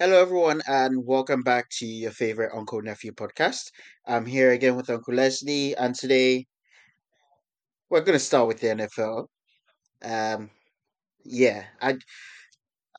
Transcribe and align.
Hello, 0.00 0.18
everyone, 0.18 0.62
and 0.66 1.04
welcome 1.04 1.42
back 1.42 1.68
to 1.68 1.84
your 1.84 2.10
favorite 2.10 2.52
Uncle 2.56 2.80
Nephew 2.80 3.12
podcast. 3.12 3.70
I'm 4.06 4.24
here 4.24 4.50
again 4.50 4.74
with 4.74 4.88
Uncle 4.88 5.12
Leslie, 5.12 5.76
and 5.76 5.94
today 5.94 6.46
we're 7.90 8.00
going 8.00 8.14
to 8.14 8.24
start 8.24 8.48
with 8.48 8.60
the 8.60 8.68
NFL. 8.68 9.26
Um, 10.02 10.48
yeah, 11.22 11.64
I 11.82 11.98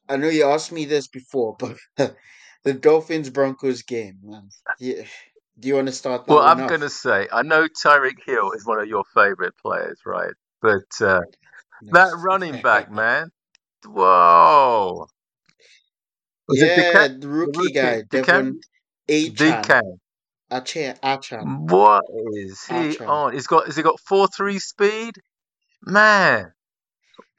I 0.07 0.17
know 0.17 0.29
you 0.29 0.43
asked 0.43 0.71
me 0.71 0.85
this 0.85 1.07
before, 1.07 1.55
but 1.97 2.15
the 2.63 2.73
Dolphins 2.75 3.31
Broncos 3.31 3.81
game, 3.81 4.19
man. 4.21 4.49
Yeah, 4.79 5.01
do 5.59 5.69
you 5.69 5.73
want 5.73 5.87
to 5.87 5.93
start 5.93 6.27
that 6.27 6.33
Well, 6.33 6.43
I'm 6.43 6.67
going 6.67 6.81
to 6.81 6.89
say, 6.91 7.27
I 7.33 7.41
know 7.41 7.67
Tyreek 7.83 8.23
Hill 8.23 8.51
is 8.51 8.63
one 8.63 8.79
of 8.79 8.87
your 8.87 9.05
favorite 9.15 9.55
players, 9.59 9.97
right? 10.05 10.35
But 10.61 10.85
uh, 11.03 11.21
No. 11.81 11.93
that 11.93 12.11
running 12.23 12.61
back, 12.61 12.91
man, 12.91 13.31
whoa. 13.87 15.07
Was 16.51 16.61
it 16.61 16.75
yeah, 16.75 17.07
Decan? 17.07 17.21
the 17.21 17.27
rookie 17.29 17.57
rookie, 17.59 17.71
guy? 17.71 18.01
Devon 18.01 18.59
Achane. 19.07 19.97
Achane. 20.51 20.99
Achane. 20.99 21.69
What 21.69 22.03
is 22.35 22.65
he 22.65 22.75
Achane. 22.75 23.07
on? 23.07 23.33
He's 23.33 23.47
got, 23.47 23.67
has 23.67 23.77
he 23.77 23.83
got 23.83 24.01
4 24.01 24.27
3 24.27 24.59
speed? 24.59 25.13
Man, 25.83 26.51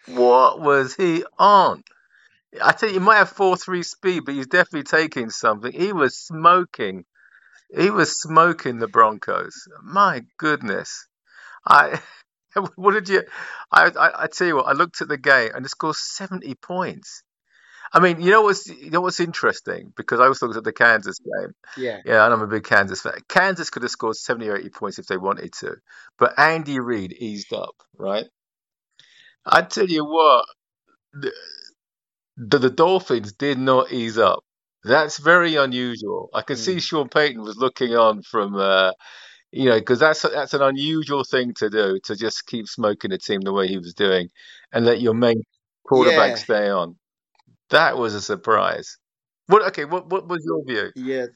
what 0.09 0.61
was 0.61 0.95
he 0.95 1.25
on? 1.39 1.83
I 2.62 2.73
think 2.73 2.93
he 2.93 2.98
might 2.98 3.19
have 3.19 3.29
4 3.29 3.55
3 3.55 3.83
speed, 3.83 4.23
but 4.25 4.34
he's 4.34 4.47
definitely 4.47 4.84
taking 4.84 5.29
something. 5.29 5.70
He 5.73 5.92
was 5.92 6.17
smoking. 6.17 7.05
He 7.77 7.91
was 7.91 8.19
smoking 8.19 8.79
the 8.79 8.89
Broncos. 8.89 9.69
My 9.83 10.23
goodness. 10.39 11.06
I 11.67 12.01
what 12.77 12.92
did 12.92 13.11
you 13.11 13.25
I, 13.70 13.91
I 13.98 14.25
I 14.25 14.27
tell 14.27 14.47
you 14.47 14.56
what, 14.56 14.69
I 14.69 14.73
looked 14.73 15.03
at 15.03 15.09
the 15.09 15.19
game 15.19 15.51
and 15.55 15.67
it 15.67 15.69
scored 15.69 15.97
70 15.97 16.55
points. 16.56 17.23
I 17.93 18.01
mean, 18.01 18.21
you 18.21 18.31
know 18.31 18.43
what's 18.43 18.67
you 18.69 18.91
know 18.91 19.01
what's 19.03 19.21
interesting 19.21 19.93
because 19.97 20.21
I 20.21 20.29
was 20.29 20.41
looked 20.41 20.57
at 20.57 20.65
the 20.65 20.73
Kansas 20.73 21.19
game. 21.19 21.53
Yeah. 21.77 21.99
Yeah, 22.05 22.25
and 22.25 22.35
I'm 22.35 22.43
a 22.43 22.47
big 22.47 22.65
Kansas 22.65 23.03
fan. 23.03 23.15
Kansas 23.29 23.71
could 23.71 23.83
have 23.83 23.91
scored 23.93 24.17
70 24.17 24.49
or 24.49 24.57
80 24.57 24.71
points 24.71 24.99
if 24.99 25.07
they 25.07 25.19
wanted 25.19 25.53
to, 25.61 25.77
but 26.19 26.39
Andy 26.39 26.81
Reid 26.81 27.12
eased 27.12 27.53
up, 27.53 27.75
right? 27.99 28.27
I 29.45 29.62
tell 29.62 29.87
you 29.87 30.05
what, 30.05 30.45
the, 31.12 31.33
the, 32.37 32.59
the 32.59 32.71
Dolphins 32.71 33.33
did 33.33 33.59
not 33.59 33.93
ease 33.93 34.19
up. 34.19 34.45
That's 34.84 35.19
very 35.19 35.56
unusual. 35.56 36.31
I 36.34 36.43
can 36.43 36.56
see 36.56 36.77
Mm. 36.77 36.83
Sean 36.83 37.09
Payton 37.09 37.43
was 37.43 37.56
looking 37.56 37.95
on 37.95 38.23
from, 38.23 38.56
uh, 38.56 38.93
you 39.53 39.67
know, 39.67 39.79
because 39.79 40.01
that's 40.01 40.23
that's 40.23 40.55
an 40.55 40.62
unusual 40.62 41.25
thing 41.25 41.55
to 41.55 41.71
do 41.71 42.01
to 42.05 42.17
just 42.17 42.47
keep 42.47 42.67
smoking 42.69 43.11
the 43.11 43.19
team 43.19 43.43
the 43.43 43.53
way 43.53 43.69
he 43.69 43.79
was 43.79 43.95
doing, 43.95 44.31
and 44.73 44.84
let 44.87 45.01
your 45.01 45.15
main 45.15 45.43
quarterback 45.84 46.31
Yeah. 46.31 46.37
stay 46.37 46.71
on. 46.71 46.97
That 47.73 47.98
was 47.98 48.15
a 48.15 48.23
surprise. 48.23 48.98
What? 49.48 49.65
Okay, 49.69 49.87
what 49.87 50.09
what 50.11 50.28
was 50.28 50.45
your 50.45 50.65
view? 50.65 50.92
Yeah. 50.95 51.27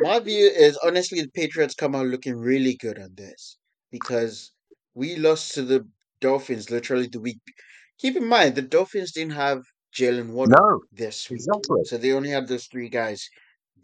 My 0.00 0.18
view 0.20 0.46
is 0.48 0.76
honestly 0.78 1.22
the 1.22 1.30
Patriots 1.30 1.74
come 1.74 1.94
out 1.94 2.06
looking 2.06 2.36
really 2.36 2.76
good 2.76 2.98
on 2.98 3.14
this 3.14 3.58
because 3.90 4.52
we 4.94 5.16
lost 5.16 5.54
to 5.54 5.62
the 5.62 5.88
Dolphins 6.20 6.70
literally 6.70 7.06
the 7.08 7.20
week. 7.20 7.40
Keep 7.98 8.16
in 8.16 8.26
mind 8.26 8.54
the 8.54 8.62
Dolphins 8.62 9.12
didn't 9.12 9.32
have 9.34 9.62
Jaylen 9.94 10.30
Waddle 10.32 10.58
No, 10.58 10.82
this 10.92 11.30
week, 11.32 11.50
exactly. 11.50 11.82
so 11.82 11.96
they 11.98 12.12
only 12.12 12.30
had 12.30 12.48
those 12.48 12.66
three 12.66 12.88
guys 12.90 13.28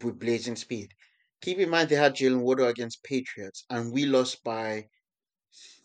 with 0.03 0.19
blazing 0.19 0.55
speed. 0.55 0.93
Keep 1.41 1.59
in 1.59 1.69
mind 1.69 1.89
they 1.89 1.95
had 1.95 2.15
Jaylen 2.15 2.41
Waddle 2.41 2.67
against 2.67 3.03
Patriots, 3.03 3.65
and 3.69 3.91
we 3.91 4.05
lost 4.05 4.43
by 4.43 4.87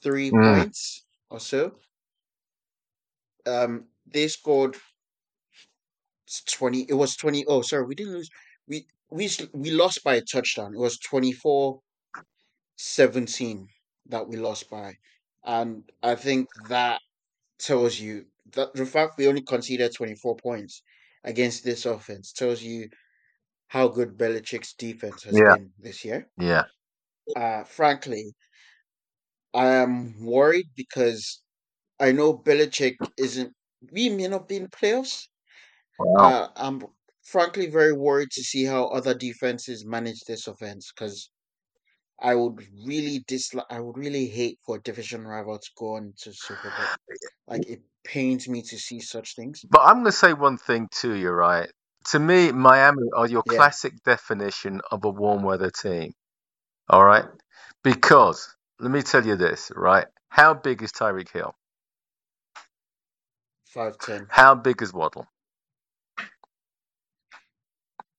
three 0.03 0.33
Mm. 0.33 0.41
points 0.45 1.05
or 1.31 1.41
so. 1.41 1.77
Um, 3.47 3.87
they 4.07 4.29
scored 4.29 4.77
twenty. 6.51 6.87
It 6.89 6.95
was 6.95 7.17
twenty. 7.17 7.45
Oh, 7.47 7.63
sorry, 7.63 7.85
we 7.87 7.95
didn't 7.95 8.13
lose. 8.15 8.31
We 8.67 8.87
we 9.11 9.29
we 9.53 9.71
lost 9.71 10.03
by 10.05 10.17
a 10.17 10.23
touchdown. 10.23 10.75
It 10.75 10.79
was 10.79 10.99
24 10.99 11.81
17 12.77 13.69
that 14.07 14.29
we 14.29 14.37
lost 14.37 14.71
by. 14.71 14.95
And 15.45 15.91
I 16.03 16.17
think 16.17 16.49
that 16.69 17.01
tells 17.59 18.01
you 18.01 18.27
that 18.53 18.75
the 18.75 18.87
fact 18.87 19.19
we 19.19 19.29
only 19.29 19.43
conceded 19.43 19.93
24 19.97 20.37
points 20.39 20.83
against 21.25 21.65
this 21.65 21.87
offense 21.87 22.33
tells 22.33 22.63
you 22.63 22.89
how 23.69 23.89
good 23.89 24.17
Belichick's 24.19 24.75
defense 24.75 25.25
has 25.25 25.41
Yeah, 25.41 25.55
been 25.55 25.73
this 25.79 26.05
year. 26.05 26.31
yeah. 26.39 26.65
Uh, 27.37 27.65
frankly, 27.65 28.35
I 29.55 29.69
am 29.69 30.23
worried 30.25 30.71
because 30.77 31.43
I 32.01 32.13
know 32.13 32.39
Belichick 32.39 32.97
isn't, 33.19 33.55
we 33.93 34.09
may 34.09 34.29
not 34.29 34.49
be 34.49 34.57
in 34.57 34.65
the 34.65 34.69
playoffs. 34.69 35.29
Wow. 35.99 36.31
Uh, 36.31 36.49
I'm 36.57 36.83
frankly 37.23 37.69
very 37.71 37.93
worried 37.93 38.31
to 38.33 38.43
see 38.43 38.65
how 38.65 38.87
other 38.87 39.15
defenses 39.15 39.85
manage 39.85 40.21
this 40.27 40.47
offense 40.47 40.93
because 40.95 41.31
I 42.21 42.35
would 42.35 42.67
really 42.87 43.25
dislike. 43.27 43.67
I 43.71 43.81
would 43.81 43.97
really 43.99 44.27
hate 44.27 44.59
for 44.65 44.77
a 44.77 44.83
division 44.83 45.27
rival 45.27 45.59
to 45.59 45.71
go 45.77 45.97
on 45.97 46.15
to 46.23 46.33
Super 46.33 46.71
Bowl. 46.71 46.95
Like 47.47 47.67
it 47.69 47.83
pains 48.05 48.49
me 48.49 48.63
to 48.63 48.79
see 48.79 49.01
such 49.01 49.37
things. 49.37 49.65
But 49.71 49.83
I'm 49.83 49.97
going 49.97 50.07
to 50.07 50.13
say 50.13 50.33
one 50.33 50.57
thing 50.57 50.89
to 51.01 51.13
you, 51.15 51.31
right? 51.31 51.71
To 52.11 52.19
me, 52.19 52.53
Miami 52.53 53.09
are 53.15 53.27
your 53.27 53.43
Yeah, 53.45 53.59
classic 53.59 54.03
definition 54.05 54.81
of 54.91 55.05
a 55.05 55.11
warm 55.11 55.43
weather 55.43 55.71
team. 55.71 56.13
All 56.89 57.05
right? 57.05 57.27
Because 57.83 58.57
let 58.81 58.91
me 58.91 59.03
tell 59.03 59.27
you 59.27 59.37
this, 59.37 59.71
right? 59.77 60.07
How 60.29 60.55
big 60.55 60.83
is 60.83 60.93
Tyreek 60.93 61.31
Hill? 61.31 61.55
Five 63.75 63.99
ten, 63.99 64.27
How 64.31 64.55
big 64.55 64.81
is 64.83 64.93
Waddle? 64.93 65.27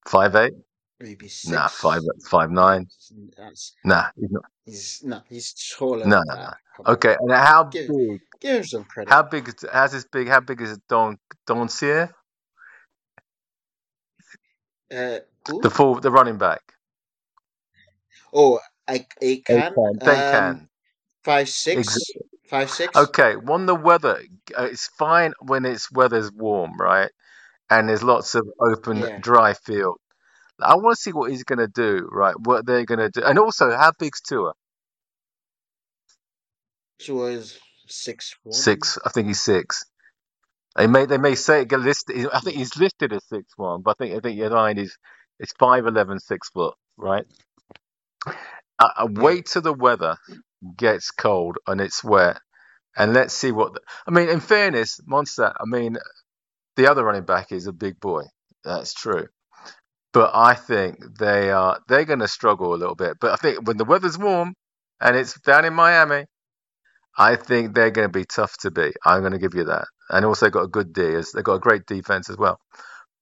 Five 0.06 0.36
eight? 0.36 0.52
maybe 1.00 1.28
five 1.28 1.70
six. 1.70 2.28
five 2.28 2.50
No, 2.50 2.62
nine. 2.62 2.86
that's 3.36 3.74
Nah, 3.84 4.06
he's 4.16 4.30
not. 4.30 4.44
he's 4.66 5.02
no, 5.02 5.20
he's 5.28 5.54
taller 5.76 6.04
No, 6.04 6.20
than 6.20 6.28
no, 6.28 6.34
no. 6.34 6.50
on, 6.84 6.94
Okay, 6.94 7.16
and 7.18 7.32
how 7.32 7.64
give 7.64 7.88
big? 7.88 8.20
give 8.40 8.56
him 8.58 8.64
some 8.64 8.84
credit. 8.84 9.12
How 9.12 9.22
big 9.22 9.48
is 9.48 9.54
how's 9.72 9.92
this 9.92 10.04
big? 10.04 10.28
How 10.28 10.40
big 10.40 10.60
is 10.60 10.78
Don 10.88 11.18
Doncier? 11.48 12.10
Uh, 14.94 15.18
The 15.62 15.70
full 15.70 16.00
the 16.00 16.10
running 16.10 16.38
back. 16.38 16.60
Oh, 18.32 18.60
I 18.86 19.06
They 19.20 19.38
can. 19.38 19.56
They 19.56 19.62
can. 19.62 19.98
They 20.04 20.16
Um, 20.16 20.30
can. 20.30 20.68
five 21.24 21.48
six, 21.48 21.98
five 22.48 22.70
six. 22.70 22.96
Okay, 22.96 23.36
when 23.36 23.66
the 23.66 23.74
weather, 23.74 24.22
uh, 24.58 24.64
it's 24.64 24.88
fine 24.98 25.32
when 25.40 25.64
it's 25.66 25.90
weather's 25.92 26.30
warm, 26.32 26.72
right? 26.78 27.10
And 27.70 27.88
there's 27.88 28.02
lots 28.02 28.34
of 28.34 28.46
open, 28.60 29.00
Yeah, 29.00 29.18
dry 29.20 29.54
field. 29.54 29.96
I 30.60 30.76
want 30.76 30.96
to 30.96 31.02
see 31.02 31.12
what 31.12 31.30
he's 31.30 31.44
going 31.44 31.58
to 31.60 31.68
do, 31.68 32.08
right? 32.12 32.34
What 32.38 32.66
they're 32.66 32.86
going 32.86 33.00
to 33.00 33.10
do, 33.10 33.22
and 33.24 33.38
also 33.38 33.70
how 33.70 33.92
big's 33.98 34.20
Tua? 34.22 34.52
she 37.00 37.12
was 37.12 37.58
six 37.88 38.36
one. 38.44 38.54
Six, 38.54 38.98
I 39.04 39.10
think 39.10 39.28
he's 39.28 39.40
six. 39.42 39.84
They 40.76 40.86
may 40.88 41.06
they 41.06 41.18
may 41.18 41.36
say 41.36 41.64
get 41.66 41.80
listed. 41.80 42.28
I 42.32 42.40
think 42.40 42.56
he's 42.56 42.76
listed 42.76 43.12
as 43.12 43.24
six 43.28 43.46
one, 43.56 43.82
but 43.82 43.92
I 44.00 44.04
think 44.04 44.16
I 44.16 44.20
think 44.20 44.38
you're 44.38 44.50
right. 44.50 44.76
He's 44.76 44.96
it's 45.40 45.52
five 45.58 45.86
eleven, 45.86 46.20
six 46.20 46.50
foot, 46.50 46.74
right? 46.98 47.26
Uh, 48.78 49.08
wait 49.10 49.46
till 49.46 49.62
the 49.62 49.72
weather 49.72 50.16
gets 50.76 51.10
cold 51.10 51.56
and 51.66 51.80
it's 51.80 52.04
wet, 52.04 52.38
and 52.96 53.14
let's 53.14 53.34
see 53.34 53.52
what. 53.52 53.74
The, 53.74 53.80
I 54.06 54.10
mean, 54.10 54.28
in 54.28 54.40
fairness, 54.40 55.00
Monster. 55.06 55.52
I 55.58 55.64
mean, 55.66 55.96
the 56.76 56.90
other 56.90 57.04
running 57.04 57.24
back 57.24 57.52
is 57.52 57.66
a 57.66 57.72
big 57.72 58.00
boy. 58.00 58.22
That's 58.64 58.94
true. 58.94 59.26
But 60.12 60.30
I 60.34 60.54
think 60.54 60.98
they 61.18 61.50
are 61.50 61.80
they're 61.88 62.04
going 62.04 62.20
to 62.20 62.28
struggle 62.28 62.74
a 62.74 62.76
little 62.76 62.94
bit. 62.94 63.18
But 63.20 63.32
I 63.32 63.36
think 63.36 63.66
when 63.66 63.76
the 63.76 63.84
weather's 63.84 64.18
warm 64.18 64.54
and 65.00 65.16
it's 65.16 65.38
down 65.40 65.64
in 65.64 65.74
Miami, 65.74 66.24
I 67.18 67.36
think 67.36 67.74
they're 67.74 67.90
going 67.90 68.08
to 68.08 68.18
be 68.18 68.24
tough 68.24 68.56
to 68.60 68.70
beat. 68.70 68.96
I'm 69.04 69.20
going 69.20 69.32
to 69.32 69.38
give 69.38 69.54
you 69.54 69.64
that. 69.64 69.86
And 70.10 70.24
also 70.24 70.50
got 70.50 70.64
a 70.64 70.68
good 70.68 70.92
D. 70.92 71.02
They've 71.34 71.44
got 71.44 71.54
a 71.54 71.60
great 71.60 71.86
defense 71.86 72.30
as 72.30 72.36
well. 72.38 72.58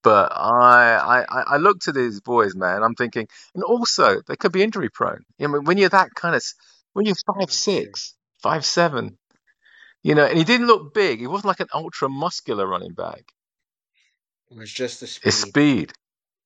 But 0.04 0.32
I, 0.36 1.24
I, 1.30 1.42
I 1.54 1.58
look 1.58 1.80
to 1.82 1.92
these 1.92 2.22
boys, 2.22 2.56
man. 2.56 2.84
I'm 2.84 2.96
thinking, 2.96 3.28
and 3.56 3.64
also 3.64 4.22
they 4.28 4.36
could 4.36 4.52
be 4.52 4.64
injury 4.64 4.90
prone. 4.90 5.24
I 5.42 5.48
mean, 5.48 5.64
when 5.64 5.78
you're 5.78 5.90
that 5.90 6.10
kind 6.16 6.36
of, 6.36 6.44
when 6.94 7.06
you're 7.06 7.16
five 7.26 7.52
six, 7.52 8.16
five 8.42 8.66
seven, 8.66 9.18
you 10.02 10.14
know, 10.16 10.26
and 10.26 10.38
he 10.38 10.44
didn't 10.44 10.68
look 10.68 10.94
big. 10.94 11.20
He 11.20 11.28
wasn't 11.28 11.46
like 11.46 11.60
an 11.60 11.68
ultra 11.74 12.08
muscular 12.10 12.66
running 12.66 12.94
back. 12.94 13.24
It 14.50 14.58
was 14.58 14.72
just 14.72 15.00
the 15.00 15.08
speed. 15.08 15.56
speed, 15.56 15.92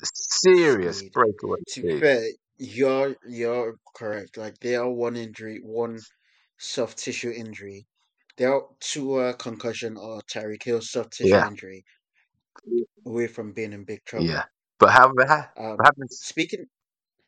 serious 0.03 1.03
Speed. 1.03 1.15
breakaway 1.15 1.59
To 1.69 1.85
be 1.85 1.89
speed. 1.89 2.01
fair, 2.01 2.25
you're 2.59 3.17
you're 3.29 3.77
correct. 3.97 4.37
Like 4.39 4.59
they 4.61 4.77
are 4.77 4.91
one 4.91 5.17
injury, 5.17 5.61
one 5.63 6.01
soft 6.59 6.99
tissue 6.99 7.31
injury. 7.33 7.87
They 8.39 8.47
are 8.47 8.63
two 8.81 9.17
uh, 9.17 9.35
concussion 9.35 9.97
or 9.97 10.23
Tyreek 10.23 10.65
Hill 10.65 10.83
soft 10.83 11.13
tissue 11.15 11.41
Yeah, 11.41 11.47
injury 11.47 11.85
away 13.07 13.27
from 13.27 13.53
being 13.53 13.73
in 13.73 13.85
big 13.85 14.05
trouble. 14.05 14.27
yeah. 14.27 14.45
But 14.79 14.91
having, 14.93 15.17
Um, 15.57 15.77
having, 15.85 16.09
speaking, 16.09 16.67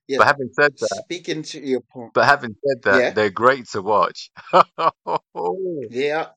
yeah, 0.09 0.19
but 0.19 0.27
having 0.27 0.51
said 0.53 0.73
that, 0.79 1.03
speaking 1.05 1.43
to 1.43 1.61
your 1.61 1.81
point, 1.81 2.13
but 2.15 2.25
having 2.27 2.55
said 2.67 2.83
that, 2.85 2.99
yeah, 3.01 3.11
they're 3.15 3.31
great 3.31 3.67
to 3.71 3.83
watch. 3.83 4.31
yeah. 5.91 6.29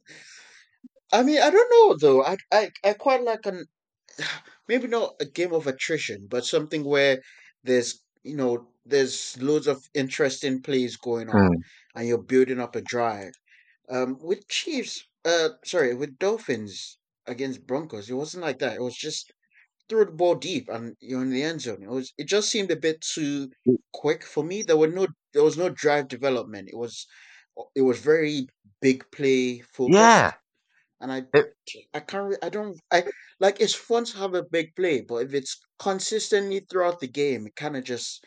I 1.12 1.24
mean, 1.24 1.42
I 1.42 1.50
don't 1.50 1.70
know 1.72 1.98
though. 1.98 2.24
I 2.24 2.38
I 2.52 2.72
I 2.84 2.94
quite 2.94 3.24
like 3.24 3.46
an 3.46 3.66
maybe 4.68 4.88
not 4.88 5.16
a 5.20 5.26
game 5.26 5.54
of 5.54 5.68
attrition, 5.68 6.28
but 6.30 6.46
something 6.46 6.84
where 6.84 7.22
there's 7.64 8.02
you 8.24 8.36
know 8.36 8.68
there's 8.86 9.38
loads 9.42 9.68
of 9.68 9.90
interesting 9.94 10.62
plays 10.62 10.98
going 10.98 11.30
on, 11.30 11.50
Mm. 11.50 11.64
and 11.96 12.08
you're 12.08 12.24
building 12.34 12.60
up 12.60 12.76
a 12.76 12.82
drive. 12.82 13.34
Um, 13.90 14.18
with 14.22 14.48
Chiefs, 14.48 15.06
uh, 15.26 15.50
sorry, 15.66 15.94
with 15.96 16.18
Dolphins 16.20 16.98
against 17.28 17.66
Broncos, 17.68 18.10
it 18.10 18.14
wasn't 18.14 18.44
like 18.44 18.60
that. 18.60 18.76
It 18.76 18.82
was 18.82 18.96
just 18.96 19.32
threw 19.90 20.06
the 20.06 20.12
ball 20.12 20.36
deep 20.36 20.70
and 20.70 20.96
you're 21.00 21.22
in 21.22 21.30
the 21.30 21.44
end 21.44 21.62
zone. 21.62 21.84
It 21.84 21.90
was 21.90 22.14
it 22.18 22.28
just 22.28 22.50
seemed 22.50 22.72
a 22.72 22.76
bit 22.76 23.02
too 23.02 23.50
mm. 23.68 23.76
quick 23.94 24.24
for 24.26 24.44
me. 24.44 24.64
There 24.64 24.78
were 24.78 24.88
no 24.88 25.08
there 25.34 25.44
was 25.44 25.58
no 25.58 25.70
drive 25.70 26.08
development. 26.08 26.70
It 26.72 26.78
was 26.78 27.06
it 27.76 27.82
was 27.82 28.00
very 28.00 28.48
big 28.82 29.04
play 29.12 29.60
for 29.60 29.88
Yeah. 29.92 30.34
and 31.00 31.12
I 31.12 31.24
It, 31.34 31.54
I 31.94 32.00
can't 32.00 32.30
re- 32.30 32.44
I 32.44 32.50
don't 32.50 32.80
I 32.92 33.04
like 33.40 33.60
it's 33.60 33.76
fun 33.76 34.06
to 34.06 34.18
have 34.18 34.34
a 34.34 34.44
big 34.44 34.76
play, 34.76 35.02
but 35.02 35.18
if 35.18 35.34
it's 35.34 35.60
consistently 35.80 36.62
throughout 36.70 37.00
the 37.00 37.08
game, 37.08 37.48
it 37.48 37.56
kind 37.56 37.78
of 37.78 37.84
just 37.84 38.26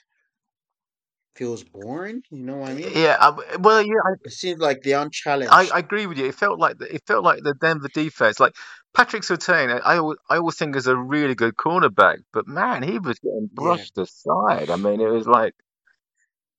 feels 1.37 1.65
boring. 1.65 2.23
You 2.31 2.41
know 2.45 2.59
what 2.59 2.71
I 2.71 2.75
mean? 2.75 2.97
yeah. 2.97 3.17
I, 3.21 3.57
well, 3.59 3.83
yeah. 3.83 4.01
I, 4.07 4.13
It 4.25 4.33
seems 4.33 4.61
like 4.61 4.83
they're 4.83 5.01
I, 5.49 5.63
unchallenged. 5.63 5.75
I 5.75 5.79
agree 5.81 6.07
with 6.07 6.19
you. 6.19 6.27
It 6.27 6.35
felt 6.35 6.59
like 6.59 6.79
the, 6.79 6.95
it 6.95 7.03
felt 7.07 7.25
like 7.25 7.43
the 7.43 7.55
Denver 7.55 7.89
defense, 7.93 8.41
like 8.41 8.55
Patrick 8.95 9.23
Surtain. 9.23 9.71
I 9.71 9.95
I 9.95 9.99
always, 9.99 10.19
I 10.31 10.37
always 10.39 10.57
think 10.57 10.77
is 10.77 10.87
a 10.89 10.97
really 10.97 11.35
good 11.35 11.57
cornerback, 11.57 12.19
but 12.33 12.49
man, 12.49 12.83
he 12.83 12.99
was 12.99 13.19
getting 13.21 13.51
Yeah, 13.59 13.85
brushed 13.87 13.99
aside. 13.99 14.71
I 14.71 14.77
mean, 14.77 15.01
it 15.01 15.09
was 15.11 15.27
like, 15.29 15.55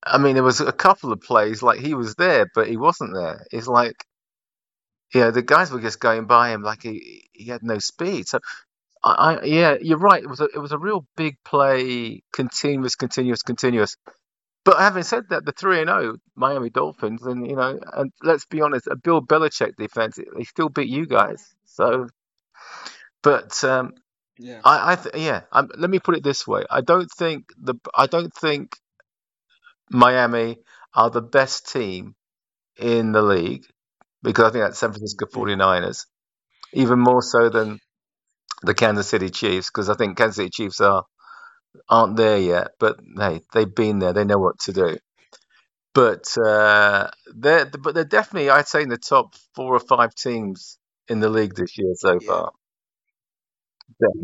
I 0.06 0.18
mean, 0.20 0.36
there 0.36 0.44
was 0.44 0.62
a 0.62 0.72
couple 0.72 1.12
of 1.14 1.22
plays 1.22 1.64
like 1.64 1.80
he 1.80 1.94
was 1.96 2.16
there, 2.16 2.48
but 2.56 2.68
he 2.68 2.78
wasn't 2.78 3.14
there. 3.16 3.46
It's 3.52 3.68
like, 3.68 3.96
yeah, 5.14 5.32
the 5.32 5.42
guys 5.44 5.72
were 5.72 5.82
just 5.82 6.00
going 6.00 6.28
by 6.28 6.52
him 6.52 6.64
like 6.64 6.84
he 6.84 7.30
he 7.34 7.46
had 7.46 7.64
no 7.64 7.80
speed. 7.80 8.28
So 8.28 8.40
I, 9.04 9.12
I 9.12 9.44
yeah, 9.46 9.78
you're 9.82 9.98
right. 10.00 10.24
It 10.24 10.30
was 10.30 10.42
a 10.42 10.46
it 10.54 10.60
was 10.60 10.74
a 10.74 10.80
real 10.80 11.06
big 11.18 11.38
play, 11.46 12.24
continuous, 12.34 12.96
continuous, 12.96 13.44
continuous. 13.44 13.98
But 14.68 14.80
having 14.80 15.04
said 15.04 15.30
that, 15.30 15.46
the 15.46 15.54
three 15.54 15.80
and 15.80 15.90
zero 15.90 16.18
Miami 16.36 16.70
Dolphins, 16.70 17.24
and 17.24 17.48
you 17.50 17.56
know, 17.56 17.80
and 17.94 18.12
let's 18.22 18.46
be 18.48 18.62
honest, 18.62 18.88
a 18.88 18.98
Bill 18.98 19.22
Belichick 19.22 19.78
defense, 19.78 20.18
they 20.18 20.44
still 20.44 20.68
beat 20.68 20.90
you 20.90 21.08
guys. 21.08 21.56
So, 21.64 22.10
but 23.24 23.64
um, 23.64 23.94
yeah, 24.38 24.64
I, 24.66 24.94
I 24.94 24.96
th- 24.98 25.16
yeah, 25.16 25.42
um, 25.54 25.70
let 25.78 25.90
me 25.90 26.00
put 26.00 26.18
it 26.18 26.24
this 26.24 26.48
way: 26.48 26.66
I 26.70 26.82
don't 26.82 27.10
think 27.18 27.46
the 27.58 27.76
I 27.96 28.08
don't 28.08 28.34
think 28.34 28.78
Miami 29.92 30.58
are 30.94 31.10
the 31.12 31.22
best 31.22 31.72
team 31.72 32.16
in 32.78 33.14
the 33.14 33.22
league 33.22 33.66
because 34.24 34.46
I 34.46 34.52
think 34.52 34.66
that's 34.66 34.80
San 34.80 34.92
Francisco 34.92 35.28
yeah, 35.32 35.46
49ers, 35.46 36.06
even 36.74 37.00
more 37.00 37.22
so 37.24 37.50
than 37.50 37.80
the 38.64 38.74
Kansas 38.76 39.08
City 39.10 39.30
Chiefs 39.30 39.70
because 39.70 39.90
I 39.90 39.96
think 39.96 40.18
Kansas 40.18 40.38
City 40.38 40.50
Chiefs 40.52 40.82
are 40.82 41.04
aren't 41.90 42.18
there 42.18 42.38
yet, 42.38 42.72
but 42.80 43.00
hey, 43.18 43.42
they've 43.54 43.74
been 43.74 44.00
there, 44.00 44.14
they 44.14 44.26
know 44.26 44.40
what 44.40 44.60
to 44.60 44.74
do. 44.74 44.98
But 45.94 46.38
uh, 46.38 47.10
they're 47.34 47.66
but 47.66 47.96
they're 47.96 48.04
definitely, 48.06 48.50
I'd 48.50 48.68
say, 48.68 48.84
in 48.84 48.90
the 48.90 48.98
top 48.98 49.34
four 49.56 49.76
or 49.76 49.80
five 49.80 50.14
teams 50.14 50.78
in 51.08 51.20
the 51.20 51.30
league 51.30 51.56
this 51.56 51.78
year 51.78 51.94
so 51.96 52.20
yeah. 52.20 52.28
far. 52.28 52.52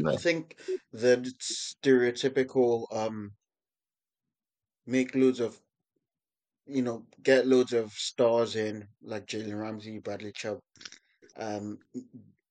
I 0.06 0.16
Definitely. 0.16 0.18
think 0.18 0.58
the 0.92 1.34
stereotypical 1.42 2.86
um 2.96 3.32
make 4.86 5.16
loads 5.16 5.40
of 5.40 5.58
you 6.68 6.82
know 6.82 7.04
get 7.24 7.48
loads 7.48 7.74
of 7.74 7.92
stars 7.94 8.56
in 8.56 8.88
like 9.02 9.26
Jalen 9.26 9.60
Ramsey, 9.60 10.00
Bradley 10.00 10.32
Chubb, 10.34 10.60
um, 11.38 11.80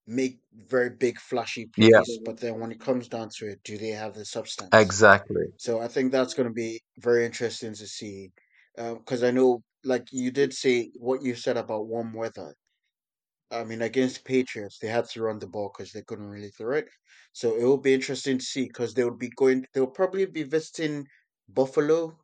make 0.06 0.40
very 0.52 0.90
big 0.90 1.18
flashy 1.20 1.66
Yeah, 1.76 2.02
plays, 2.06 2.20
but 2.24 2.40
then 2.40 2.60
when 2.60 2.72
it 2.72 2.80
comes 2.80 3.08
down 3.08 3.30
to 3.38 3.48
it, 3.48 3.62
do 3.64 3.78
they 3.78 3.90
have 3.90 4.14
the 4.14 4.24
substance? 4.24 4.80
exactly. 4.80 5.52
So 5.56 5.80
I 5.80 5.88
think 5.88 6.12
that's 6.12 6.34
going 6.34 6.48
to 6.48 6.54
be 6.54 6.82
very 6.98 7.26
interesting 7.26 7.74
to 7.74 7.86
see, 7.86 8.30
uh, 8.78 8.94
because 8.96 9.22
I 9.24 9.30
know, 9.32 9.62
like 9.84 10.08
you 10.12 10.30
did 10.32 10.54
say, 10.54 10.92
what 10.96 11.22
you 11.22 11.34
said 11.36 11.56
about 11.58 11.86
warm 11.88 12.14
weather. 12.14 12.54
I 13.50 13.64
mean, 13.64 13.82
against 13.82 14.24
Patriots, 14.24 14.78
they 14.80 14.88
had 14.88 15.08
to 15.10 15.22
run 15.22 15.38
the 15.38 15.46
ball 15.46 15.70
because 15.72 15.92
they 15.92 16.02
couldn't 16.02 16.28
really 16.30 16.50
throw 16.50 16.76
it. 16.78 16.88
So 17.32 17.54
it 17.56 17.64
will 17.64 17.78
be 17.78 17.94
interesting 17.94 18.38
to 18.38 18.44
see 18.44 18.64
because 18.64 18.94
they 18.94 19.04
would 19.04 19.18
be 19.18 19.30
going. 19.36 19.66
They'll 19.74 19.86
probably 19.86 20.26
be 20.26 20.42
visiting 20.44 21.06
Buffalo 21.48 22.18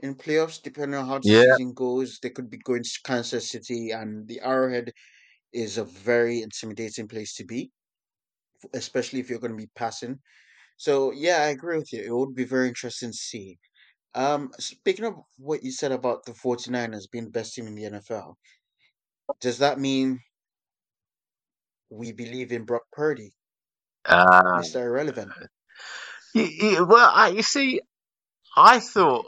in 0.00 0.14
playoffs, 0.16 0.62
depending 0.62 0.98
on 1.00 1.06
how 1.08 1.18
the 1.20 1.24
Yeah, 1.24 1.42
season 1.46 1.74
goes. 1.74 2.18
They 2.22 2.30
could 2.30 2.50
be 2.50 2.58
going 2.58 2.82
to 2.84 3.00
Kansas 3.04 3.50
City, 3.50 3.90
and 3.92 4.28
the 4.28 4.40
Arrowhead 4.42 4.92
is 5.52 5.78
a 5.78 5.84
very 5.84 6.42
intimidating 6.42 7.08
place 7.08 7.34
to 7.36 7.44
be, 7.44 7.70
especially 8.74 9.20
if 9.20 9.30
you're 9.30 9.38
going 9.38 9.52
to 9.52 9.56
be 9.56 9.70
passing. 9.74 10.18
So 10.76 11.12
yeah, 11.12 11.38
I 11.42 11.48
agree 11.48 11.76
with 11.78 11.92
you. 11.92 12.02
It 12.02 12.14
would 12.16 12.34
be 12.34 12.44
very 12.44 12.68
interesting 12.68 13.10
to 13.10 13.16
see. 13.16 13.58
Um, 14.14 14.50
speaking 14.58 15.04
of 15.04 15.14
what 15.38 15.62
you 15.62 15.70
said 15.72 15.92
about 15.92 16.24
the 16.24 16.32
49ers 16.32 17.10
being 17.10 17.24
the 17.24 17.30
best 17.30 17.54
team 17.54 17.66
in 17.66 17.74
the 17.74 17.84
NFL, 17.84 18.34
does 19.40 19.58
that 19.58 19.78
mean 19.78 20.20
we 21.90 22.12
believe 22.12 22.52
in 22.52 22.64
Brock 22.64 22.82
Purdy, 22.92 23.32
uh, 24.04 24.42
Mr. 24.54 24.82
Irrelevant? 24.82 25.32
y- 26.34 26.50
y- 26.60 26.80
well, 26.82 27.10
I, 27.14 27.28
you 27.28 27.42
see, 27.42 27.80
I 28.56 28.80
thought 28.80 29.26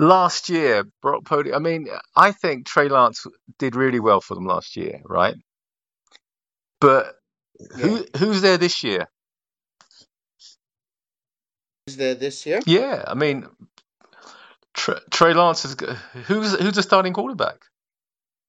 last 0.00 0.48
year 0.48 0.84
Brock 1.02 1.24
Purdy. 1.24 1.54
I 1.54 1.58
mean, 1.60 1.88
I 2.16 2.32
think 2.32 2.66
Trey 2.66 2.88
Lance 2.88 3.26
did 3.58 3.76
really 3.76 4.00
well 4.00 4.20
for 4.20 4.34
them 4.34 4.46
last 4.46 4.76
year, 4.76 5.00
right? 5.04 5.36
But 6.80 7.14
Yeah. 7.76 7.84
who 7.84 8.06
who's 8.18 8.42
there 8.42 8.58
this 8.58 8.82
year? 8.84 9.08
Is 11.86 11.96
there 11.96 12.14
this 12.14 12.46
year? 12.46 12.60
Yeah, 12.66 13.04
I 13.06 13.14
mean, 13.14 13.46
Tre- 14.74 15.00
Trey 15.10 15.34
Lance 15.34 15.64
is 15.64 15.76
who's 16.26 16.54
who's 16.58 16.74
the 16.74 16.82
starting 16.82 17.12
quarterback? 17.12 17.58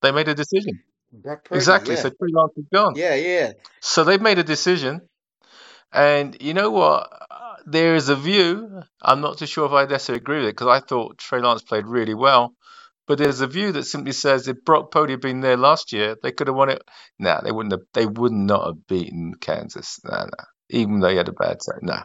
They 0.01 0.11
made 0.11 0.27
a 0.29 0.35
decision. 0.35 0.81
Brock 1.11 1.45
Purdy, 1.45 1.57
Exactly. 1.59 1.95
yeah. 1.95 2.01
So 2.01 2.09
Trey 2.09 2.29
Lance 2.33 2.53
is 2.57 2.65
gone. 2.73 2.93
Yeah, 2.95 3.15
yeah. 3.15 3.53
So 3.81 4.03
they've 4.03 4.21
made 4.21 4.39
a 4.39 4.43
decision, 4.43 5.01
and 5.91 6.37
you 6.41 6.53
know 6.53 6.71
what? 6.71 7.11
There 7.65 7.95
is 7.95 8.09
a 8.09 8.15
view. 8.15 8.83
I'm 9.01 9.21
not 9.21 9.37
too 9.37 9.45
sure 9.47 9.65
if 9.65 9.71
I 9.71 9.85
necessarily 9.85 10.21
agree 10.21 10.39
with 10.39 10.47
it 10.49 10.51
because 10.57 10.67
I 10.67 10.79
thought 10.79 11.17
Trey 11.17 11.41
Lance 11.41 11.61
played 11.63 11.85
really 11.87 12.13
well. 12.13 12.55
But 13.07 13.17
there's 13.17 13.41
a 13.41 13.47
view 13.47 13.71
that 13.73 13.83
simply 13.83 14.13
says 14.13 14.47
if 14.47 14.63
Brock 14.63 14.91
Purdy 14.91 15.13
had 15.13 15.21
been 15.21 15.41
there 15.41 15.57
last 15.57 15.91
year, 15.91 16.15
they 16.21 16.31
could 16.31 16.47
have 16.47 16.55
won 16.55 16.69
it. 16.69 16.83
Nah, 17.19 17.41
they 17.41 17.51
wouldn't 17.51 17.73
have. 17.73 17.81
They 17.93 18.05
would 18.05 18.31
not 18.31 18.65
have 18.67 18.87
beaten 18.87 19.35
Kansas. 19.35 19.99
Nah, 20.03 20.25
nah. 20.25 20.45
Even 20.69 20.99
though 20.99 21.07
they 21.07 21.15
had 21.17 21.27
a 21.29 21.33
bad 21.33 21.59
time. 21.65 21.79
Nah. 21.81 22.03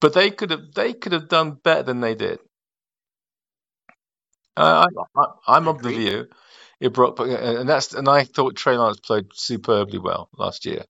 But 0.00 0.14
they 0.14 0.30
could 0.30 0.50
have. 0.50 0.72
They 0.74 0.94
could 0.94 1.12
have 1.12 1.28
done 1.28 1.52
better 1.62 1.82
than 1.84 2.00
they 2.00 2.14
did. 2.14 2.40
Uh, 4.56 4.86
I, 5.16 5.20
I, 5.20 5.24
I'm 5.48 5.68
I 5.68 5.70
of 5.72 5.82
the 5.82 5.90
view 5.90 6.26
if 6.80 6.92
Brock, 6.92 7.18
and 7.20 7.68
that's 7.68 7.94
and 7.94 8.08
I 8.08 8.24
thought 8.24 8.56
Trey 8.56 8.76
Lance 8.78 9.00
played 9.00 9.26
superbly 9.34 9.98
well 9.98 10.28
last 10.38 10.66
year. 10.66 10.84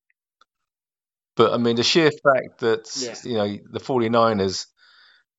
But 1.37 1.53
I 1.53 1.59
mean, 1.59 1.77
the 1.77 1.83
sheer 1.83 2.11
fact 2.11 2.61
that 2.61 2.91
Yeah. 2.97 3.15
you 3.25 3.35
know 3.37 3.59
the 3.71 3.81
49ers 3.81 4.67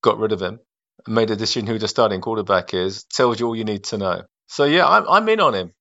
got 0.02 0.20
rid 0.20 0.32
of 0.32 0.42
him 0.42 0.60
and 1.06 1.16
made 1.16 1.32
a 1.32 1.36
decision 1.36 1.68
who 1.68 1.80
the 1.80 1.88
starting 1.88 2.22
quarterback 2.22 2.74
is 2.74 3.04
tells 3.06 3.40
you 3.40 3.48
all 3.48 3.56
you 3.56 3.66
need 3.66 3.86
to 3.86 3.98
know. 3.98 4.24
So 4.48 4.66
yeah, 4.66 4.88
I'm 4.88 5.08
I'm 5.10 5.30
in 5.30 5.40
on 5.40 5.54
him. 5.56 5.74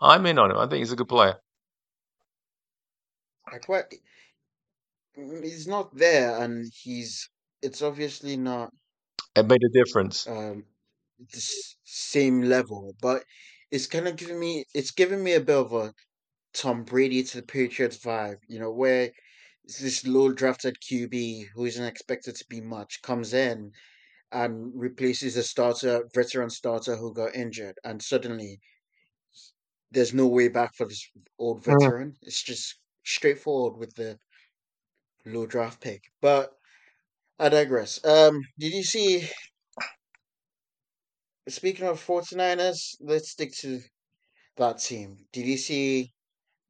I'm 0.00 0.26
in 0.26 0.38
on 0.38 0.50
him. 0.50 0.58
I 0.58 0.66
think 0.68 0.80
he's 0.80 0.92
a 0.92 0.96
good 0.96 1.08
player. 1.08 1.36
I 3.46 3.58
quite. 3.58 4.00
He's 5.14 5.66
not 5.66 5.94
there, 5.94 6.42
and 6.42 6.70
he's. 6.74 7.28
It's 7.62 7.82
obviously 7.82 8.36
not 8.36 8.72
It 9.36 9.46
made 9.46 9.62
a 9.62 9.68
difference. 9.84 10.26
um 10.26 10.64
the 11.18 11.42
same 11.84 12.42
level, 12.42 12.94
but 13.02 13.24
it's 13.70 13.86
kind 13.86 14.08
of 14.08 14.16
giving 14.16 14.40
me. 14.40 14.64
It's 14.74 14.92
giving 14.92 15.22
me 15.22 15.34
a 15.34 15.40
bit 15.40 15.56
of 15.56 15.72
a 15.72 15.94
Tom 16.54 16.84
Brady 16.84 17.22
to 17.24 17.38
the 17.40 17.46
Patriots 17.46 17.98
vibe. 17.98 18.38
You 18.48 18.60
know, 18.60 18.72
where 18.72 19.12
this 19.64 20.06
low 20.06 20.32
drafted 20.32 20.76
QB 20.80 21.44
who 21.54 21.64
isn't 21.64 21.84
expected 21.84 22.36
to 22.36 22.46
be 22.48 22.60
much 22.60 23.00
comes 23.02 23.32
in 23.34 23.72
and 24.32 24.72
replaces 24.74 25.36
a 25.36 25.44
starter, 25.44 26.08
veteran 26.14 26.50
starter 26.50 26.96
who 26.96 27.14
got 27.14 27.34
injured, 27.36 27.78
and 27.84 28.02
suddenly 28.02 28.60
there's 29.92 30.14
no 30.14 30.26
way 30.26 30.48
back 30.48 30.74
for 30.74 30.86
this 30.86 31.08
old 31.38 31.62
Mm. 31.66 31.66
veteran. 31.80 32.16
It's 32.22 32.42
just 32.42 32.78
straightforward 33.04 33.78
with 33.78 33.94
the 33.94 34.18
low 35.24 35.46
draft 35.46 35.80
pick. 35.80 36.02
But 36.20 36.52
I 37.38 37.48
digress. 37.50 38.04
Um, 38.04 38.42
did 38.58 38.72
you 38.74 38.84
see? 38.84 39.28
Speaking 41.48 41.86
of 41.86 42.00
49ers, 42.02 42.96
let's 43.00 43.30
stick 43.32 43.52
to 43.56 43.82
that 44.56 44.78
team. 44.80 45.26
Did 45.32 45.46
you 45.46 45.58
see 45.58 46.14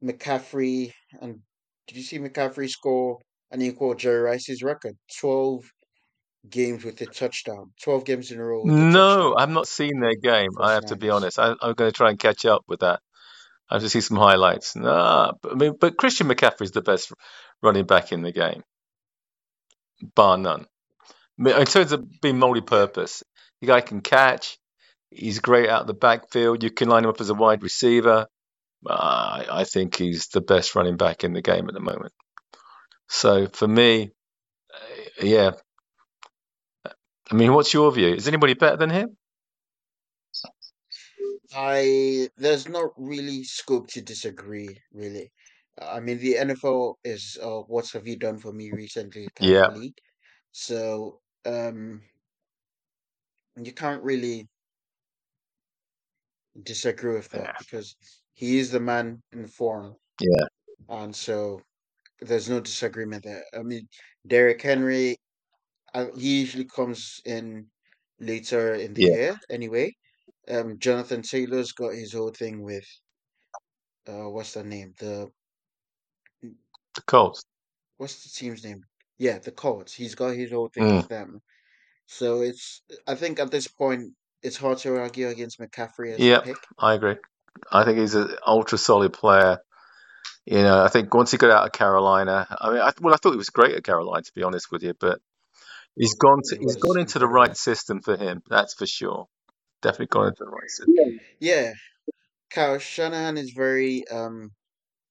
McCaffrey 0.03 0.93
and 1.21 1.43
did 1.87 1.97
you 1.97 2.03
see 2.03 2.19
McCaffrey 2.19 2.69
score 2.69 3.19
and 3.51 3.61
equal 3.61 3.95
Jerry 3.95 4.21
Rice's 4.21 4.63
record? 4.63 4.95
Twelve 5.19 5.69
games 6.49 6.83
with 6.83 6.99
a 7.01 7.05
touchdown. 7.05 7.71
Twelve 7.81 8.05
games 8.05 8.31
in 8.31 8.39
a 8.39 8.43
row 8.43 8.63
with 8.63 8.73
No, 8.73 9.35
I've 9.37 9.49
not 9.49 9.67
seen 9.67 9.99
their 9.99 10.15
game. 10.15 10.51
for 10.55 10.63
I 10.63 10.73
have 10.73 10.85
to 10.87 10.95
be 10.95 11.09
honest. 11.09 11.37
I, 11.39 11.55
I'm 11.61 11.73
going 11.73 11.91
to 11.91 11.95
try 11.95 12.09
and 12.09 12.19
catch 12.19 12.45
up 12.45 12.63
with 12.67 12.79
that. 12.79 12.99
I 13.69 13.75
have 13.75 13.83
to 13.83 13.89
see 13.89 14.01
some 14.01 14.17
highlights. 14.17 14.75
Nah, 14.75 15.33
but, 15.41 15.51
I 15.53 15.55
mean, 15.55 15.75
but 15.79 15.97
Christian 15.97 16.27
McCaffrey 16.27 16.63
is 16.63 16.71
the 16.71 16.81
best 16.81 17.11
running 17.61 17.85
back 17.85 18.11
in 18.11 18.21
the 18.21 18.31
game, 18.31 18.63
bar 20.15 20.37
none. 20.37 20.65
I 21.39 21.43
mean, 21.43 21.55
in 21.57 21.65
terms 21.65 21.91
of 21.91 22.21
being 22.21 22.37
multi-purpose, 22.37 23.23
the 23.61 23.67
guy 23.67 23.81
can 23.81 24.01
catch. 24.01 24.57
He's 25.09 25.39
great 25.39 25.69
out 25.69 25.87
the 25.87 25.93
backfield. 25.93 26.63
You 26.63 26.71
can 26.71 26.89
line 26.89 27.03
him 27.03 27.09
up 27.09 27.21
as 27.21 27.29
a 27.29 27.33
wide 27.33 27.63
receiver. 27.63 28.27
Uh, 28.85 29.43
I 29.51 29.63
think 29.63 29.95
he's 29.95 30.27
the 30.27 30.41
best 30.41 30.75
running 30.75 30.97
back 30.97 31.23
in 31.23 31.33
the 31.33 31.41
game 31.41 31.67
at 31.67 31.73
the 31.73 31.79
moment. 31.79 32.13
So 33.09 33.47
for 33.47 33.67
me, 33.67 34.11
uh, 34.73 35.25
yeah. 35.25 35.51
I 37.31 37.35
mean, 37.35 37.53
what's 37.53 37.73
your 37.73 37.91
view? 37.91 38.13
Is 38.13 38.27
anybody 38.27 38.53
better 38.53 38.77
than 38.77 38.89
him? 38.89 39.17
I 41.53 42.29
there's 42.37 42.67
not 42.67 42.91
really 42.97 43.43
scope 43.43 43.87
to 43.89 44.01
disagree, 44.01 44.81
really. 44.91 45.31
I 45.81 45.99
mean, 45.99 46.19
the 46.19 46.35
NFL 46.35 46.95
is 47.03 47.37
uh, 47.41 47.61
what 47.61 47.89
have 47.91 48.07
you 48.07 48.17
done 48.17 48.37
for 48.37 48.51
me 48.53 48.71
recently 48.71 49.31
Yeah, 49.39 49.67
league, 49.67 49.97
so 50.51 51.21
um, 51.45 52.01
you 53.55 53.71
can't 53.73 54.03
really 54.03 54.47
disagree 56.63 57.13
with 57.15 57.29
that 57.29 57.43
yeah, 57.43 57.53
because 57.57 57.95
he 58.41 58.59
is 58.59 58.71
the 58.71 58.81
man 58.81 59.21
in 59.33 59.47
form, 59.47 59.95
yeah, 60.19 60.45
and 60.89 61.15
so 61.15 61.61
there's 62.21 62.49
no 62.49 62.59
disagreement 62.61 63.23
there. 63.25 63.45
I 63.53 63.63
mean, 63.63 63.87
Derrick 64.27 64.61
Henry, 64.61 65.17
uh, 65.93 66.07
he 66.17 66.41
usually 66.41 66.65
comes 66.67 67.21
in 67.25 67.71
later 68.19 68.75
in 68.75 68.93
the 68.95 69.03
yeah. 69.03 69.15
year 69.17 69.39
anyway. 69.49 69.93
Um, 70.49 70.79
Jonathan 70.79 71.23
Taylor's 71.23 71.73
got 71.73 71.93
his 71.95 72.13
whole 72.13 72.31
thing 72.31 72.63
with 72.63 72.85
uh, 74.07 74.29
what's 74.29 74.53
the 74.53 74.63
name? 74.63 74.93
The 74.99 75.31
The 76.95 77.01
Colts. 77.01 77.43
what's 77.97 78.23
the 78.23 78.29
team's 78.29 78.63
name? 78.63 78.81
Yeah, 79.17 79.39
the 79.39 79.51
Colts. 79.51 79.93
He's 79.93 80.15
got 80.15 80.35
his 80.35 80.51
whole 80.51 80.69
thing 80.73 80.89
Mm, 80.89 80.91
with 80.91 81.07
them. 81.07 81.39
So 82.07 82.41
it's 82.41 82.83
I 83.07 83.15
think 83.15 83.39
at 83.39 83.51
this 83.51 83.67
point 83.69 84.15
it's 84.43 84.57
hard 84.57 84.79
to 84.79 84.97
argue 84.99 85.29
against 85.29 85.59
McCaffrey 85.59 86.13
as 86.13 86.29
yep, 86.29 86.43
pick. 86.43 86.67
I 86.79 86.93
agree. 86.93 87.17
I 87.71 87.83
think 87.83 87.99
he's 87.99 88.15
an 88.15 88.35
ultra 88.45 88.77
solid 88.77 89.13
player. 89.13 89.59
You 90.45 90.63
know, 90.63 90.83
I 90.83 90.87
think 90.87 91.13
once 91.13 91.31
he 91.31 91.37
got 91.37 91.51
out 91.51 91.65
of 91.67 91.71
Carolina, 91.71 92.47
I 92.59 92.69
mean, 92.71 92.81
I, 92.81 92.91
well, 92.99 93.13
I 93.13 93.17
thought 93.17 93.31
he 93.31 93.37
was 93.37 93.49
great 93.49 93.75
at 93.75 93.83
Carolina, 93.83 94.23
to 94.23 94.31
be 94.35 94.43
honest 94.43 94.71
with 94.71 94.83
you, 94.83 94.93
but 94.99 95.19
he's 95.95 96.15
gone 96.15 96.39
to, 96.43 96.57
He 96.57 96.65
he's 96.65 96.77
gone 96.77 96.99
into 96.99 97.19
the 97.19 97.27
right 97.27 97.55
system 97.55 98.01
for 98.01 98.17
him. 98.17 98.41
That's 98.49 98.73
for 98.73 98.87
sure. 98.87 99.27
Definitely 99.81 100.07
gone 100.07 100.27
into 100.27 100.43
the 100.43 100.51
right 100.51 100.69
system. 100.69 101.19
Yeah, 101.39 101.73
Kyle 102.51 102.79
Shanahan 102.79 103.37
is 103.37 103.51
very 103.51 104.07
um 104.09 104.51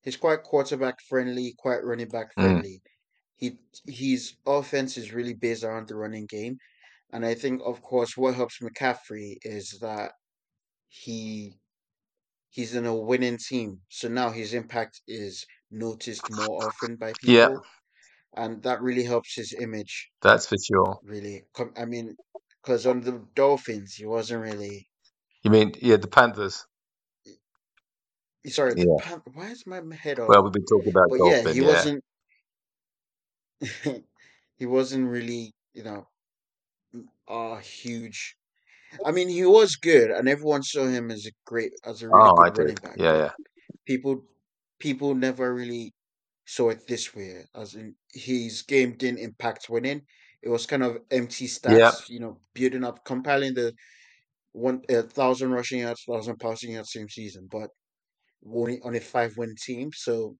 he's 0.02 0.16
quite 0.16 0.42
quarterback 0.42 0.97
friendly, 1.09 1.54
quite 1.59 1.85
running 1.85 2.09
back 2.09 2.35
Mm, 2.38 2.62
friendly. 2.62 2.82
He 3.37 3.59
his 3.87 4.35
offense 4.47 4.97
is 4.99 5.12
really 5.12 5.35
based 5.35 5.64
around 5.64 5.88
the 5.88 5.97
running 5.97 6.26
game. 6.26 6.59
And 7.12 7.25
I 7.26 7.35
think 7.35 7.62
of 7.64 7.82
course 7.82 8.16
what 8.16 8.35
helps 8.35 8.59
McCaffrey 8.61 9.37
is 9.42 9.78
that 9.80 10.12
he 10.88 11.54
he's 12.50 12.75
in 12.75 12.87
a 12.87 12.95
winning 12.97 13.38
team. 13.38 13.80
So 13.88 14.09
now 14.09 14.30
his 14.30 14.54
impact 14.54 15.00
is 15.09 15.47
noticed 15.71 16.30
more 16.30 16.66
often 16.66 16.97
by 16.97 17.14
people. 17.14 17.54
yeah, 17.54 17.59
and 18.37 18.62
that 18.64 18.83
really 18.83 19.04
helps 19.04 19.35
his 19.37 19.54
image. 19.54 20.11
that's 20.23 20.47
for 20.47 20.57
sure. 20.59 21.00
Really, 21.02 21.45
I 21.76 21.85
mean, 21.87 22.16
because 22.62 22.87
on 22.87 23.00
the 23.02 23.26
Dolphins, 23.35 23.95
he 23.95 24.07
wasn't 24.07 24.42
really. 24.42 24.88
You 25.42 25.50
mean, 25.50 25.75
yeah, 25.83 25.97
the 25.97 26.09
Panthers? 26.09 26.66
Sorry, 28.47 28.75
the 28.75 28.87
Yeah. 28.87 28.99
Pan- 28.99 29.23
Why 29.33 29.50
is 29.50 29.66
my 29.66 29.83
head 29.95 30.19
off? 30.21 30.28
Well, 30.28 30.42
we've 30.45 30.52
been 30.52 30.64
talking 30.66 30.90
about 30.95 31.11
But 31.11 31.21
yeah, 31.23 31.42
he 31.42 31.61
Yeah. 31.61 31.62
wasn't. 31.62 32.04
he 34.59 34.66
wasn't 34.66 35.09
really, 35.09 35.54
you 35.75 35.83
know, 35.83 36.09
a 37.28 37.61
huge. 37.61 38.37
I 39.04 39.12
mean, 39.12 39.28
he 39.28 39.44
was 39.44 39.76
good, 39.76 40.11
and 40.11 40.28
everyone 40.28 40.62
saw 40.62 40.87
him 40.87 41.11
as 41.11 41.26
a 41.26 41.32
great, 41.47 41.73
as 41.85 42.02
a 42.02 42.11
really 42.11 42.30
Oh, 42.30 42.42
good 42.42 42.54
running 42.54 42.78
back. 42.78 43.00
Yeah, 43.00 43.16
yeah. 43.16 43.30
people, 43.87 44.25
people 44.80 45.14
never 45.14 45.54
really 45.54 45.94
saw 46.47 46.70
it 46.70 46.87
this 46.88 47.14
way. 47.14 47.44
As 47.54 47.75
in, 47.75 47.97
his 48.14 48.62
game 48.62 48.97
didn't 48.97 49.20
impact 49.20 49.68
winning. 49.70 50.02
It 50.42 50.49
was 50.50 50.66
kind 50.66 50.82
of 50.85 50.99
empty 51.11 51.47
Yep. 51.66 51.94
stats, 51.97 52.09
you 52.09 52.20
know, 52.20 52.40
building 52.54 52.85
up, 52.85 53.04
compiling 53.04 53.54
the 53.54 53.75
one 54.52 54.82
a 54.90 55.02
thousand 55.02 55.52
rushing 55.52 55.80
yards, 55.80 56.04
thousand 56.09 56.38
passing 56.40 56.73
yards 56.73 56.92
same 56.92 57.09
season, 57.09 57.49
but 57.50 57.70
only 58.47 58.80
on 58.82 58.94
a 58.97 59.00
five 59.00 59.37
win 59.38 59.54
team. 59.64 59.90
So 59.94 60.37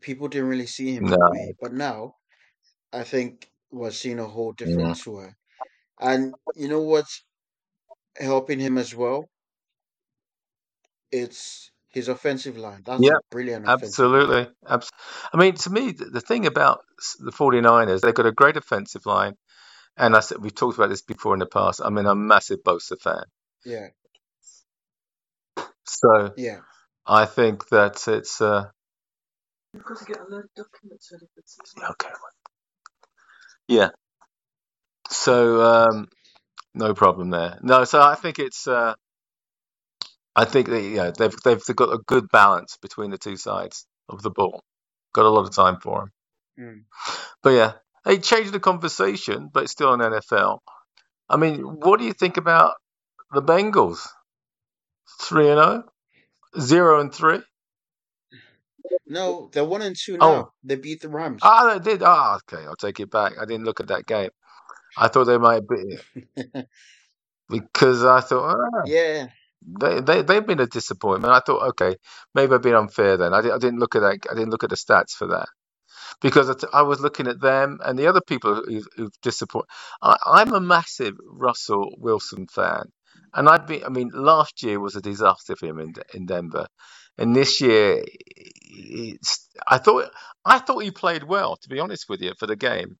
people 0.00 0.28
didn't 0.28 0.48
really 0.48 0.66
see 0.66 0.94
him 0.94 1.06
that 1.06 1.20
No. 1.20 1.28
way. 1.28 1.54
But 1.60 1.72
now 1.72 2.14
I 2.92 3.04
think 3.04 3.50
we're 3.70 3.90
seeing 3.92 4.20
a 4.20 4.28
whole 4.28 4.52
different 4.52 4.94
tour. 4.94 5.34
And 6.00 6.34
you 6.56 6.68
know 6.68 6.82
what's 6.82 7.24
helping 8.18 8.60
him 8.60 8.78
as 8.78 8.94
well? 8.94 9.28
It's 11.12 11.70
his 11.90 12.08
offensive 12.08 12.56
line. 12.56 12.82
That's 12.84 13.04
Yeah, 13.04 13.12
a 13.12 13.18
brilliant 13.30 13.66
offensive 13.66 14.10
line. 14.14 14.30
absolutely. 14.30 14.48
I 14.66 15.36
mean, 15.36 15.54
to 15.54 15.70
me, 15.70 15.92
the, 15.92 16.06
the 16.06 16.20
thing 16.20 16.46
about 16.46 16.80
the 17.20 17.32
49ers, 17.32 18.00
they've 18.00 18.14
got 18.14 18.26
a 18.26 18.32
great 18.32 18.56
offensive 18.56 19.06
line. 19.06 19.34
And 19.96 20.16
I 20.16 20.20
said, 20.20 20.38
we've 20.42 20.54
talked 20.54 20.78
about 20.78 20.90
this 20.90 21.02
before 21.02 21.34
in 21.34 21.40
the 21.40 21.46
past. 21.46 21.80
I 21.84 21.90
mean, 21.90 22.06
I'm 22.06 22.12
a 22.20 22.26
massive 22.34 22.60
Bosa 22.64 23.00
fan. 23.00 23.24
Yeah, 23.64 23.88
So 25.84 26.36
yeah. 26.36 26.60
I 27.06 27.26
think 27.26 27.68
that 27.70 28.06
it's. 28.08 28.40
Uh, 28.40 28.70
okay. 31.90 32.10
Yeah. 33.68 33.90
So 35.08 35.62
um, 35.62 36.08
no 36.74 36.94
problem 36.94 37.30
there. 37.30 37.58
No, 37.62 37.84
so 37.84 38.00
I 38.00 38.14
think 38.14 38.38
it's. 38.38 38.66
Uh, 38.66 38.94
I 40.36 40.44
think 40.44 40.68
that, 40.68 40.82
yeah, 40.82 41.10
they've 41.16 41.34
they've 41.42 41.76
got 41.76 41.92
a 41.92 41.98
good 42.06 42.28
balance 42.30 42.78
between 42.80 43.10
the 43.10 43.18
two 43.18 43.36
sides 43.36 43.86
of 44.08 44.22
the 44.22 44.30
ball. 44.30 44.62
Got 45.12 45.24
a 45.24 45.30
lot 45.30 45.46
of 45.46 45.54
time 45.54 45.80
for 45.80 46.00
them. 46.00 46.12
Mm. 46.58 46.84
But 47.42 47.50
yeah, 47.50 47.72
they 48.04 48.18
changed 48.18 48.52
the 48.52 48.60
conversation, 48.60 49.50
but 49.52 49.64
it's 49.64 49.72
still 49.72 49.92
an 49.92 50.00
NFL. 50.00 50.58
I 51.28 51.36
mean, 51.36 51.60
what 51.60 51.98
do 51.98 52.06
you 52.06 52.12
think 52.12 52.36
about 52.36 52.74
the 53.32 53.42
Bengals? 53.42 54.06
Three 55.20 55.48
and 55.50 55.58
zero, 55.58 55.84
zero 56.60 57.00
and 57.00 57.12
three. 57.12 57.40
No, 59.06 59.50
they're 59.52 59.64
one 59.64 59.82
and 59.82 59.96
two 59.96 60.16
Oh, 60.20 60.32
now. 60.32 60.52
They 60.62 60.76
beat 60.76 61.00
the 61.00 61.08
Rams. 61.08 61.40
ah, 61.42 61.78
they 61.78 61.92
did. 61.92 62.02
Ah, 62.02 62.36
okay, 62.36 62.64
I'll 62.64 62.76
take 62.76 63.00
it 63.00 63.10
back. 63.10 63.32
I 63.40 63.44
didn't 63.44 63.64
look 63.64 63.80
at 63.80 63.88
that 63.88 64.06
game. 64.06 64.30
I 64.98 65.08
thought 65.08 65.24
they 65.26 65.38
might 65.38 65.68
be 65.68 65.98
because 67.50 68.04
I 68.04 68.20
thought 68.20 68.56
ah, 68.58 68.84
yeah, 68.84 69.28
they 69.80 70.00
they 70.00 70.22
they've 70.22 70.46
been 70.46 70.60
a 70.60 70.66
disappointment. 70.66 71.32
I 71.34 71.40
thought 71.40 71.68
okay, 71.70 71.96
maybe 72.34 72.54
I've 72.54 72.62
been 72.62 72.74
unfair 72.74 73.16
then. 73.18 73.34
I, 73.34 73.42
di- 73.42 73.52
I 73.52 73.58
didn't 73.58 73.80
look 73.80 73.96
at 73.96 74.00
that. 74.02 74.18
I 74.30 74.34
didn't 74.34 74.50
look 74.50 74.64
at 74.64 74.70
the 74.70 74.76
stats 74.76 75.12
for 75.12 75.28
that 75.28 75.48
because 76.22 76.50
I, 76.50 76.54
t- 76.54 76.68
I 76.74 76.82
was 76.82 77.00
looking 77.00 77.28
at 77.28 77.40
them 77.40 77.80
and 77.84 77.98
the 77.98 78.08
other 78.08 78.22
people 78.22 78.56
who've, 78.66 78.86
who've 78.96 79.12
disappointed. 79.22 79.68
I, 80.02 80.16
I'm 80.26 80.54
a 80.54 80.60
massive 80.60 81.16
Russell 81.26 81.90
Wilson 81.98 82.48
fan, 82.48 82.84
and 83.34 83.48
I've 83.48 83.68
been. 83.68 83.84
I 83.84 83.90
mean, 83.90 84.10
last 84.14 84.64
year 84.64 84.80
was 84.80 84.96
a 84.96 85.02
disaster 85.02 85.56
for 85.56 85.66
him 85.66 85.80
in 85.80 85.94
in 86.14 86.26
Denver, 86.26 86.66
and 87.18 87.36
this 87.36 87.60
year, 87.62 88.04
it's, 88.70 89.48
I 89.68 89.78
thought 89.78 90.10
I 90.44 90.60
thought 90.60 90.80
he 90.84 90.92
played 90.92 91.24
well. 91.24 91.56
To 91.58 91.70
be 91.70 91.80
honest 91.80 92.06
with 92.10 92.22
you, 92.22 92.34
for 92.38 92.48
the 92.48 92.56
game 92.56 92.98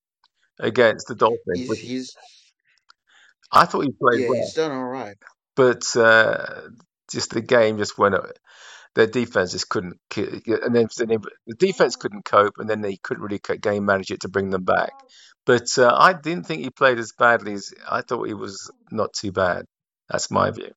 against 0.58 1.08
the 1.08 1.14
Dolphins, 1.14 1.38
he's 1.54 1.78
he's 1.78 2.16
I 3.50 3.64
thought 3.64 3.84
he 3.84 3.92
played 3.92 4.20
yeah 4.20 4.28
well, 4.28 4.40
he's 4.40 4.54
done 4.54 4.72
all 4.72 4.84
right. 4.84 5.16
but 5.56 5.84
uh, 5.96 6.68
just 7.10 7.30
the 7.30 7.40
game 7.40 7.78
just 7.78 7.98
went. 7.98 8.14
Their 8.94 9.06
defense 9.06 9.52
just 9.52 9.68
couldn't, 9.68 9.98
and 10.16 10.74
then 10.74 10.88
the 10.96 11.54
defense 11.56 11.96
couldn't 11.96 12.24
cope, 12.24 12.54
and 12.58 12.68
then 12.68 12.80
they 12.80 12.96
couldn't 12.96 13.22
really 13.22 13.40
game 13.60 13.84
manage 13.84 14.10
it 14.10 14.22
to 14.22 14.28
bring 14.28 14.50
them 14.50 14.64
back. 14.64 14.92
But 15.46 15.78
uh, 15.78 15.94
I 15.96 16.14
didn't 16.14 16.44
think 16.44 16.62
he 16.62 16.70
played 16.70 16.98
as 16.98 17.12
badly 17.16 17.52
as 17.52 17.72
I 17.88 18.02
thought 18.02 18.26
he 18.26 18.34
was. 18.34 18.70
Not 18.90 19.12
too 19.12 19.32
bad. 19.32 19.66
That's 20.08 20.30
my 20.30 20.50
view. 20.50 20.72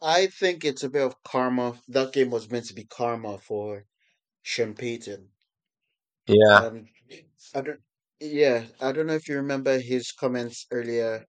I 0.00 0.26
think 0.26 0.64
it's 0.64 0.84
a 0.84 0.88
bit 0.88 1.02
of 1.02 1.22
karma. 1.24 1.74
That 1.88 2.12
game 2.12 2.30
was 2.30 2.50
meant 2.50 2.66
to 2.66 2.74
be 2.74 2.84
karma 2.84 3.38
for 3.38 3.84
Sean 4.42 4.74
Payton. 4.74 5.28
Yeah. 6.26 6.56
Um, 6.56 6.86
I 7.54 7.60
don't. 7.60 7.80
Yeah, 8.20 8.64
I 8.80 8.92
don't 8.92 9.06
know 9.06 9.14
if 9.14 9.28
you 9.28 9.36
remember 9.36 9.78
his 9.78 10.12
comments 10.12 10.66
earlier. 10.70 11.24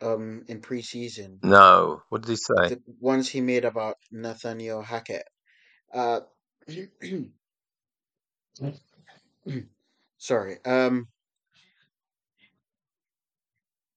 Um, 0.00 0.44
in 0.48 0.60
preseason, 0.60 1.38
No. 1.44 2.02
What 2.08 2.22
did 2.22 2.30
he 2.30 2.36
say? 2.36 2.74
the 2.74 2.82
ones 2.98 3.28
he 3.28 3.40
made 3.40 3.64
about 3.64 3.98
Nathaniel 4.10 4.82
Hackett. 4.82 5.28
Uh, 5.94 6.22
sorry. 10.18 10.58
Um, 10.64 11.08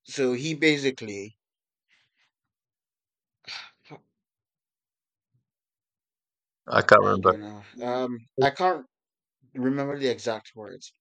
so 0.04 0.34
he 0.34 0.54
basically 0.54 1.36
I 6.68 6.82
can't 6.82 7.02
remember. 7.02 7.34
don't. 7.34 7.84
Um, 7.84 8.18
I 8.42 8.50
can't 8.52 8.86
remember 9.54 10.00
the 10.00 10.10
exact 10.10 10.52
words, 10.56 10.94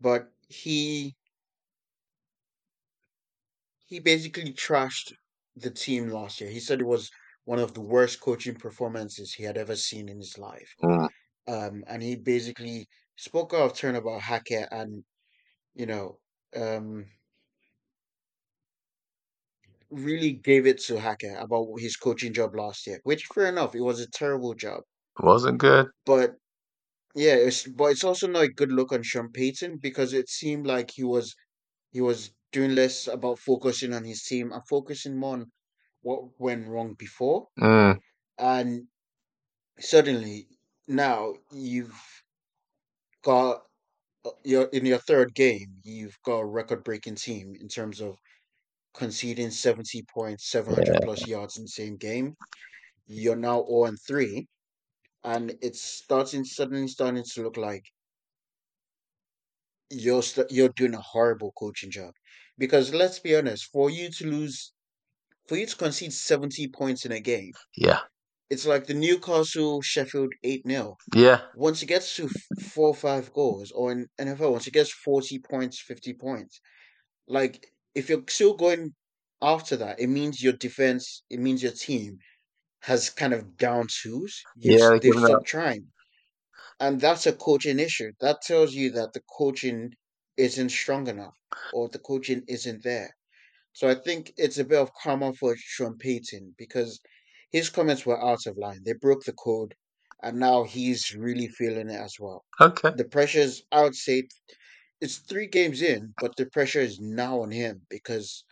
but 0.00 0.32
he 0.48 1.16
he 3.84 3.98
basically 3.98 4.52
trashed 4.52 5.12
the 5.56 5.70
team 5.70 6.08
last 6.08 6.40
year. 6.40 6.48
He 6.50 6.60
said 6.60 6.80
it 6.80 6.84
was 6.86 7.10
one 7.44 7.58
of 7.58 7.74
the 7.74 7.80
worst 7.80 8.20
coaching 8.20 8.54
performances 8.54 9.32
he 9.34 9.42
had 9.44 9.56
ever 9.56 9.74
seen 9.76 10.08
in 10.08 10.18
his 10.18 10.38
life. 10.38 10.76
Mm. 10.82 11.08
Um, 11.48 11.84
and 11.88 12.02
he 12.02 12.16
basically 12.16 12.88
spoke 13.16 13.54
out 13.54 13.72
of 13.72 13.74
turn 13.76 13.96
about 13.96 14.22
Hackett 14.22 14.68
and 14.72 15.04
you 15.74 15.86
know 15.86 16.20
um 16.56 17.06
really 19.90 20.32
gave 20.32 20.66
it 20.66 20.78
to 20.78 20.98
Hackett 21.00 21.36
about 21.38 21.74
his 21.78 21.96
coaching 21.96 22.32
job 22.32 22.54
last 22.54 22.86
year. 22.86 23.00
Which 23.04 23.26
fair 23.26 23.46
enough, 23.48 23.74
it 23.74 23.80
was 23.80 24.00
a 24.00 24.08
terrible 24.10 24.54
job, 24.54 24.82
Wasn't 25.20 25.58
good. 25.58 25.90
but 26.04 26.36
yeah, 27.24 27.34
it's 27.34 27.66
but 27.68 27.86
it's 27.92 28.04
also 28.04 28.26
not 28.28 28.44
a 28.44 28.48
good 28.60 28.72
look 28.72 28.92
on 28.92 29.02
Sean 29.02 29.30
Payton 29.32 29.78
because 29.78 30.12
it 30.12 30.28
seemed 30.28 30.66
like 30.66 30.90
he 30.94 31.04
was 31.04 31.34
he 31.90 32.00
was 32.00 32.32
doing 32.52 32.74
less 32.74 33.08
about 33.08 33.38
focusing 33.40 33.92
on 33.94 34.04
his 34.04 34.22
team 34.24 34.52
and 34.52 34.62
focusing 34.68 35.16
more 35.18 35.34
on 35.34 35.52
what 36.02 36.38
went 36.40 36.68
wrong 36.68 36.94
before. 36.98 37.48
Mm. 37.58 37.98
And 38.38 38.88
suddenly 39.80 40.48
now 40.88 41.34
you've 41.52 42.00
got 43.22 43.62
uh, 44.24 44.30
your 44.44 44.64
in 44.68 44.86
your 44.86 44.98
third 44.98 45.34
game, 45.34 45.80
you've 45.84 46.18
got 46.24 46.40
a 46.40 46.46
record 46.46 46.84
breaking 46.84 47.16
team 47.16 47.54
in 47.60 47.68
terms 47.68 48.00
of 48.00 48.18
conceding 48.94 49.50
70 49.52 50.04
points, 50.14 50.50
700 50.50 51.00
Yeah. 51.00 51.00
plus 51.02 51.26
yards 51.26 51.56
in 51.58 51.64
the 51.64 51.68
same 51.70 51.96
game. 51.96 52.36
You're 53.06 53.36
now 53.36 53.64
0 53.66 53.86
and 53.86 53.98
3 54.06 54.48
and 55.24 55.56
it's 55.62 55.80
starting 55.82 56.44
suddenly 56.44 56.88
starting 56.88 57.24
to 57.24 57.42
look 57.42 57.56
like 57.56 57.84
you're 59.90 60.22
st- 60.22 60.50
you're 60.50 60.68
doing 60.76 60.94
a 60.94 61.00
horrible 61.00 61.52
coaching 61.58 61.90
job 61.90 62.12
because 62.58 62.92
let's 62.92 63.18
be 63.18 63.34
honest 63.36 63.68
for 63.72 63.90
you 63.90 64.10
to 64.10 64.26
lose 64.26 64.72
for 65.48 65.56
you 65.58 65.66
to 65.66 65.76
concede 65.76 66.12
70 66.12 66.68
points 66.68 67.04
in 67.06 67.12
a 67.12 67.20
game 67.20 67.52
Yeah. 67.76 68.00
it's 68.50 68.66
like 68.66 68.86
the 68.86 68.94
newcastle 68.94 69.82
sheffield 69.82 70.32
8-0 70.44 70.96
Yeah. 71.14 71.42
once 71.52 71.82
it 71.82 71.86
gets 71.86 72.16
to 72.16 72.26
f- 72.26 72.32
four 72.74 72.88
or 72.88 72.94
five 72.94 73.32
goals 73.32 73.72
or 73.72 73.92
in 73.92 74.08
nfl 74.18 74.52
once 74.52 74.66
it 74.66 74.72
gets 74.74 74.92
40 74.92 75.38
points 75.38 75.80
50 75.80 76.14
points 76.14 76.60
like 77.28 77.66
if 77.94 78.08
you're 78.08 78.24
still 78.28 78.54
going 78.56 78.94
after 79.42 79.76
that 79.76 80.00
it 80.00 80.08
means 80.08 80.42
your 80.42 80.54
defense 80.54 81.24
it 81.30 81.40
means 81.40 81.62
your 81.62 81.72
team 81.72 82.18
has 82.80 83.10
kind 83.10 83.34
of 83.34 83.56
down 83.56 83.86
you've 84.02 84.30
Yeah. 84.56 84.98
They've 85.00 85.14
stopped 85.14 85.46
trying 85.46 85.88
and 86.80 87.00
that's 87.00 87.26
a 87.26 87.32
coaching 87.32 87.78
issue. 87.78 88.12
That 88.20 88.42
tells 88.42 88.72
you 88.74 88.90
that 88.92 89.12
the 89.12 89.22
coaching 89.36 89.94
isn't 90.36 90.70
strong 90.70 91.08
enough 91.08 91.36
or 91.72 91.88
the 91.88 91.98
coaching 91.98 92.42
isn't 92.48 92.82
there. 92.84 93.10
So 93.72 93.88
I 93.88 93.94
think 93.94 94.32
it's 94.36 94.58
a 94.58 94.64
bit 94.64 94.78
of 94.78 94.92
karma 94.94 95.32
for 95.32 95.54
Sean 95.56 95.98
Payton 95.98 96.54
because 96.56 97.00
his 97.50 97.70
comments 97.70 98.04
were 98.06 98.22
out 98.22 98.46
of 98.46 98.58
line. 98.58 98.80
They 98.84 98.94
broke 98.94 99.24
the 99.24 99.32
code, 99.32 99.74
and 100.22 100.38
now 100.38 100.64
he's 100.64 101.14
really 101.14 101.48
feeling 101.48 101.88
it 101.88 102.00
as 102.00 102.16
well. 102.18 102.44
Okay. 102.60 102.92
The 102.96 103.04
pressure's, 103.04 103.62
I 103.72 103.82
would 103.82 103.94
say, 103.94 104.28
it's 105.00 105.18
three 105.18 105.46
games 105.46 105.80
in, 105.80 106.12
but 106.20 106.36
the 106.36 106.46
pressure 106.46 106.80
is 106.80 107.00
now 107.00 107.40
on 107.40 107.50
him 107.50 107.82
because 107.88 108.44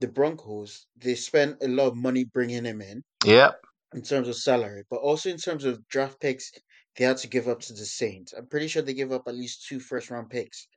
the 0.00 0.08
Broncos 0.08 0.86
they 0.96 1.14
spent 1.14 1.58
a 1.62 1.68
lot 1.68 1.88
of 1.88 1.96
money 1.96 2.24
bringing 2.24 2.64
him 2.64 2.80
in 2.82 3.02
Yeah. 3.24 3.52
in 3.94 4.02
terms 4.02 4.28
of 4.28 4.36
salary, 4.36 4.84
but 4.90 4.96
also 5.00 5.30
in 5.30 5.38
terms 5.38 5.64
of 5.64 5.86
draft 5.88 6.20
picks, 6.20 6.52
they 6.96 7.04
had 7.04 7.18
to 7.18 7.28
give 7.28 7.48
up 7.48 7.60
to 7.60 7.72
the 7.72 7.84
Saints. 7.86 8.32
I'm 8.36 8.46
pretty 8.46 8.68
sure 8.68 8.82
they 8.82 8.94
give 8.94 9.12
up 9.12 9.24
at 9.28 9.34
least 9.34 9.66
two 9.68 9.80
first 9.80 10.10
round 10.10 10.30
picks. 10.30 10.68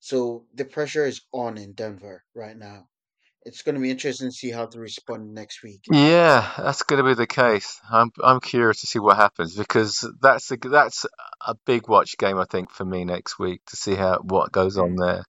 So 0.00 0.46
the 0.54 0.64
pressure 0.64 1.06
is 1.06 1.22
on 1.32 1.58
in 1.58 1.72
Denver 1.72 2.24
right 2.34 2.56
now. 2.56 2.88
It's 3.42 3.62
going 3.62 3.74
to 3.74 3.80
be 3.80 3.90
interesting 3.90 4.28
to 4.28 4.32
see 4.32 4.50
how 4.50 4.66
they 4.66 4.78
respond 4.78 5.34
next 5.34 5.62
week. 5.62 5.82
Yeah, 5.90 6.50
that's 6.56 6.82
going 6.82 7.02
to 7.02 7.08
be 7.08 7.14
the 7.14 7.26
case. 7.26 7.80
I'm 7.90 8.10
I'm 8.22 8.40
curious 8.40 8.80
to 8.80 8.86
see 8.86 8.98
what 8.98 9.16
happens 9.16 9.54
because 9.54 10.08
that's 10.20 10.50
a 10.50 10.56
that's 10.56 11.06
a 11.46 11.54
big 11.66 11.88
watch 11.88 12.16
game 12.18 12.38
I 12.38 12.44
think 12.44 12.70
for 12.70 12.84
me 12.86 13.04
next 13.04 13.38
week 13.38 13.60
to 13.66 13.76
see 13.76 13.94
how 13.94 14.18
what 14.22 14.50
goes 14.52 14.78
on 14.78 14.96
there 14.96 15.24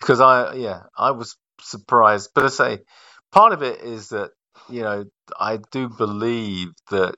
because 0.00 0.20
I 0.20 0.54
yeah 0.54 0.84
I 0.96 1.10
was 1.10 1.36
surprised, 1.62 2.30
but 2.34 2.44
I 2.44 2.48
say 2.48 2.78
part 3.32 3.52
of 3.52 3.62
it 3.62 3.80
is 3.82 4.10
that 4.10 4.30
you 4.68 4.82
know 4.82 5.04
I 5.38 5.58
do 5.72 5.88
believe 5.88 6.68
that 6.90 7.16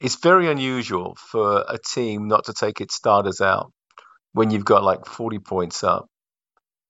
it's 0.00 0.16
very 0.16 0.50
unusual 0.50 1.16
for 1.30 1.64
a 1.68 1.78
team 1.78 2.28
not 2.28 2.46
to 2.46 2.52
take 2.52 2.80
its 2.80 2.94
starters 2.94 3.40
out 3.40 3.72
when 4.32 4.50
you've 4.50 4.64
got 4.64 4.84
like 4.84 5.06
40 5.06 5.38
points 5.40 5.84
up. 5.84 6.06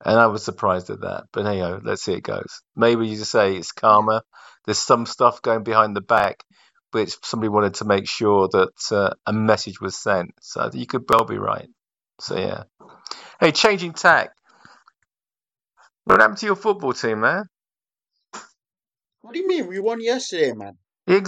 And 0.04 0.18
I 0.18 0.26
was 0.26 0.44
surprised 0.44 0.90
at 0.90 1.02
that. 1.02 1.24
But 1.32 1.46
hey, 1.46 1.62
let's 1.82 2.02
see 2.02 2.12
how 2.12 2.18
it 2.18 2.24
goes. 2.24 2.62
Maybe 2.76 3.06
you 3.06 3.16
just 3.16 3.30
say 3.30 3.56
it's 3.56 3.72
karma. 3.72 4.22
There's 4.64 4.78
some 4.78 5.06
stuff 5.06 5.42
going 5.42 5.62
behind 5.62 5.96
the 5.96 6.00
back, 6.02 6.42
which 6.92 7.16
somebody 7.22 7.48
wanted 7.48 7.74
to 7.74 7.84
make 7.84 8.08
sure 8.08 8.48
that 8.52 8.92
uh, 8.92 9.14
a 9.26 9.32
message 9.32 9.80
was 9.80 9.96
sent. 9.96 10.32
So 10.40 10.70
you 10.72 10.86
could 10.86 11.04
well 11.08 11.24
be 11.24 11.38
right. 11.38 11.68
So 12.20 12.36
yeah. 12.36 12.64
Hey, 13.40 13.52
changing 13.52 13.94
tack. 13.94 14.30
What 16.04 16.20
happened 16.20 16.38
to 16.38 16.46
your 16.46 16.56
football 16.56 16.92
team, 16.92 17.20
man? 17.20 17.44
What 19.22 19.34
do 19.34 19.40
you 19.40 19.48
mean? 19.48 19.66
We 19.68 19.80
won 19.80 20.00
yesterday, 20.00 20.52
man. 20.52 20.78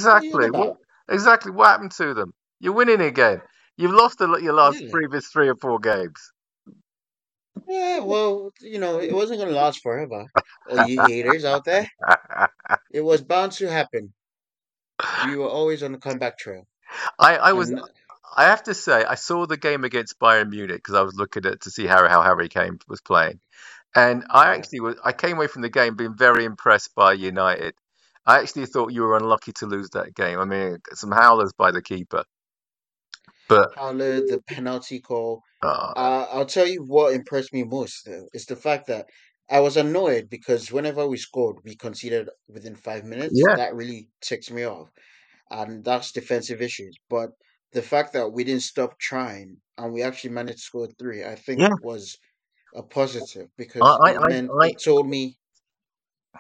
What 0.03 0.17
are 0.23 0.25
you 0.25 0.33
on 0.35 0.43
Exactly. 0.43 0.51
What 0.51 0.77
exactly 1.11 1.53
what 1.53 1.69
happened 1.69 1.93
to 1.93 2.15
them? 2.15 2.33
You're 2.61 2.75
winning 2.75 3.01
again. 3.01 3.43
You've 3.77 3.93
lost 3.93 4.21
your 4.21 4.55
last 4.55 4.83
Really? 4.83 4.91
previous 4.91 5.29
three 5.29 5.49
or 5.49 5.57
four 5.57 5.79
games. 5.79 6.33
Yeah, 7.69 8.01
well, 8.01 8.53
you 8.61 8.79
know, 8.79 9.01
it 9.01 9.13
wasn't 9.13 9.41
going 9.41 9.51
to 9.51 9.57
last 9.57 9.83
forever. 9.83 10.27
All 10.71 10.79
you 10.79 11.01
haters 11.03 11.45
out 11.45 11.65
there, 11.65 11.89
it 12.93 13.01
was 13.03 13.23
bound 13.23 13.53
to 13.53 13.71
happen. 13.71 14.13
You 15.27 15.41
were 15.41 15.49
always 15.49 15.83
on 15.83 15.93
the 15.93 15.99
comeback 15.99 16.39
trail. 16.39 16.67
I, 17.19 17.37
I 17.37 17.53
was 17.53 17.71
And 17.71 17.81
I 18.37 18.45
have 18.45 18.65
to 18.65 18.75
say 18.75 19.05
I 19.05 19.15
saw 19.15 19.47
the 19.47 19.57
game 19.57 19.85
against 19.85 20.19
Bayern 20.19 20.51
Munich 20.51 20.79
because 20.79 20.95
I 20.95 21.03
was 21.03 21.15
looking 21.15 21.47
at 21.47 21.63
to 21.63 21.71
see 21.71 21.87
how 21.87 22.07
how 22.09 22.23
Harry 22.23 22.49
Kane 22.49 22.79
was 22.89 23.01
playing, 23.01 23.41
and 23.97 24.25
I 24.31 24.55
actually 24.55 24.81
was 24.83 24.97
I 25.05 25.13
came 25.13 25.39
away 25.39 25.49
from 25.49 25.63
the 25.63 25.71
game 25.71 25.97
being 25.97 26.17
very 26.17 26.47
impressed 26.47 26.95
by 26.97 27.15
United. 27.15 27.75
I 28.27 28.41
actually 28.41 28.67
thought 28.69 28.93
you 28.95 29.03
were 29.03 29.19
unlucky 29.19 29.53
to 29.55 29.67
lose 29.67 29.91
that 29.93 30.15
game. 30.17 30.41
I 30.41 30.47
mean, 30.47 30.79
some 30.95 31.13
howlers 31.13 31.53
by 31.59 31.73
the 31.73 31.83
keeper, 31.83 32.25
but 33.49 33.69
Howler, 33.77 34.21
the 34.23 34.43
penalty 34.49 35.01
call. 35.01 35.43
uh, 35.63 35.95
Uh, 35.95 36.27
I'll 36.31 36.47
tell 36.47 36.67
you 36.67 36.83
what 36.85 37.15
impressed 37.15 37.53
me 37.53 37.65
most, 37.65 38.09
is 38.35 38.47
the 38.47 38.57
fact 38.57 38.87
that 38.89 39.09
I 39.49 39.61
was 39.61 39.77
annoyed 39.77 40.29
because 40.31 40.73
whenever 40.73 41.07
we 41.07 41.17
scored, 41.17 41.59
we 41.65 41.77
conceded 41.77 42.29
within 42.49 42.75
five 42.75 43.05
minutes. 43.05 43.47
yeah, 43.47 43.57
That 43.57 43.75
really 43.77 44.11
ticks 44.21 44.51
me 44.51 44.65
off. 44.65 44.91
And 45.51 45.85
that's 45.85 46.13
defensive 46.13 46.63
issues. 46.63 46.97
But 47.11 47.31
the 47.73 47.83
fact 47.83 48.13
that 48.15 48.31
we 48.31 48.45
didn't 48.45 48.63
stop 48.63 48.99
trying 48.99 49.59
and 49.79 49.93
we 49.93 50.03
actually 50.03 50.31
managed 50.31 50.59
to 50.59 50.65
score 50.65 50.89
three, 50.99 51.25
I 51.25 51.37
think 51.37 51.69
yeah, 51.69 51.75
was 51.79 52.19
a 52.75 52.83
positive 52.83 53.49
because 53.57 53.99
I 54.03 54.11
it 54.11 54.19
I, 54.19 54.29
meant 54.29 54.51
I 54.63 54.73
told 54.73 55.09
me, 55.09 55.39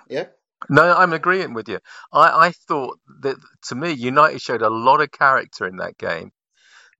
yeah, 0.08 0.26
no, 0.68 0.94
I'm 0.96 1.12
agreeing 1.12 1.54
with 1.54 1.68
you. 1.68 1.78
I 2.12 2.46
I 2.48 2.52
thought 2.52 2.98
that 3.22 3.36
to 3.68 3.74
me 3.74 3.92
United 3.92 4.40
showed 4.40 4.62
a 4.62 4.70
lot 4.70 5.00
of 5.00 5.10
character 5.12 5.66
in 5.66 5.76
that 5.76 5.98
game. 5.98 6.32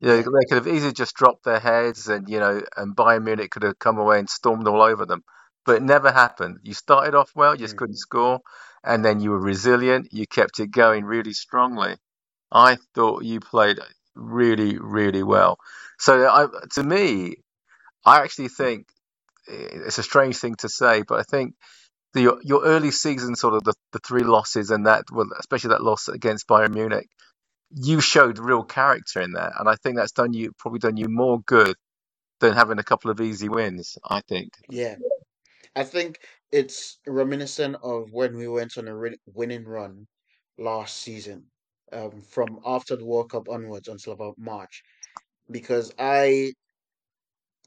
You 0.01 0.09
know, 0.09 0.17
they 0.19 0.47
could 0.49 0.65
have 0.65 0.69
easily 0.69 0.93
just 0.93 1.17
dropped 1.17 1.45
their 1.45 1.61
heads 1.61 2.09
and, 2.09 2.29
you 2.29 2.39
know, 2.41 2.62
and 2.77 2.97
Bayern 2.97 3.25
Munich 3.25 3.51
could 3.51 3.65
have 3.65 3.79
come 3.79 3.99
away 3.99 4.19
and 4.19 4.29
stormed 4.31 4.69
all 4.69 4.83
over 4.83 5.07
them. 5.07 5.25
But 5.65 5.77
it 5.77 5.83
never 5.83 6.12
happened. 6.12 6.59
You 6.62 6.75
started 6.75 7.15
off 7.15 7.33
well, 7.35 7.55
you 7.55 7.61
just 7.61 7.75
mm, 7.75 7.79
couldn't 7.79 7.97
score, 7.99 8.41
and 8.85 9.05
then 9.05 9.21
you 9.21 9.31
were 9.31 9.41
resilient. 9.41 10.09
You 10.12 10.27
kept 10.27 10.61
it 10.61 10.69
going 10.71 11.05
really 11.05 11.33
strongly. 11.33 11.97
I 12.53 12.79
thought 12.95 13.25
you 13.25 13.41
played 13.41 13.81
really, 14.15 14.79
really 14.79 15.23
well. 15.23 15.59
So 15.99 16.27
I, 16.29 16.47
to 16.75 16.85
me, 16.85 17.37
I 18.07 18.23
actually 18.23 18.49
think 18.49 18.89
it's 19.49 19.99
a 19.99 20.03
strange 20.03 20.37
thing 20.37 20.55
to 20.57 20.69
say, 20.69 21.03
but 21.03 21.19
I 21.21 21.23
think 21.23 21.55
the, 22.15 22.23
your 22.23 22.39
your 22.43 22.65
early 22.65 22.91
season, 22.91 23.37
sort 23.37 23.55
of 23.55 23.65
the, 23.65 23.75
the 23.93 24.01
three 24.01 24.23
losses 24.23 24.71
and 24.71 24.87
that, 24.87 25.05
well, 25.13 25.29
especially 25.39 25.71
that 25.71 25.83
loss 25.83 26.09
against 26.09 26.49
Bayern 26.49 26.75
Munich, 26.75 27.09
you 27.71 28.01
showed 28.01 28.39
real 28.39 28.63
character 28.65 29.21
in 29.21 29.33
that, 29.33 29.53
and 29.59 29.69
I 29.69 29.77
think 29.77 29.97
that's 29.97 30.13
done 30.13 30.33
you 30.33 30.53
probably 30.59 30.81
done 30.81 30.97
you 30.97 31.09
more 31.09 31.41
good 31.41 31.77
than 32.41 32.55
having 32.55 32.79
a 32.79 32.85
couple 32.85 33.11
of 33.11 33.21
easy 33.21 33.49
wins. 33.49 33.99
I 34.09 34.21
think. 34.29 34.53
yeah. 34.69 34.97
I 35.75 35.85
think 35.85 36.21
it's 36.51 36.99
reminiscent 37.07 37.77
of 37.83 38.11
when 38.11 38.37
we 38.37 38.49
went 38.49 38.79
on 38.79 38.89
a 38.89 38.97
winning 39.35 39.65
run 39.65 40.07
last 40.59 40.97
season, 40.97 41.45
um, 41.93 42.23
from 42.23 42.61
after 42.65 42.97
the 42.97 43.05
World 43.05 43.31
Cup 43.31 43.49
onwards 43.51 43.89
until 43.89 44.15
about 44.15 44.39
March. 44.39 44.83
Because 45.51 45.93
I 45.99 46.55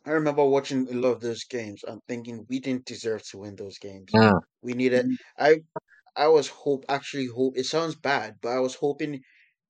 I 0.06 0.12
remember 0.12 0.46
watching 0.46 0.88
a 0.90 0.94
lot 0.94 1.14
of 1.14 1.22
those 1.22 1.44
games 1.46 1.84
and 1.84 2.02
thinking 2.08 2.46
we 2.50 2.60
didn't 2.60 2.86
deserve 2.86 3.24
to 3.30 3.38
win 3.40 3.56
those 3.56 3.78
games. 3.80 4.16
Mm. 4.16 4.40
We 4.62 4.74
needed. 4.74 5.08
I 5.38 5.62
I 6.16 6.28
was 6.30 6.50
hope 6.50 6.86
actually 6.90 7.28
hope. 7.28 7.58
It 7.58 7.66
sounds 7.66 7.96
bad, 7.96 8.38
but 8.42 8.50
I 8.50 8.60
was 8.60 8.76
hoping 8.76 9.24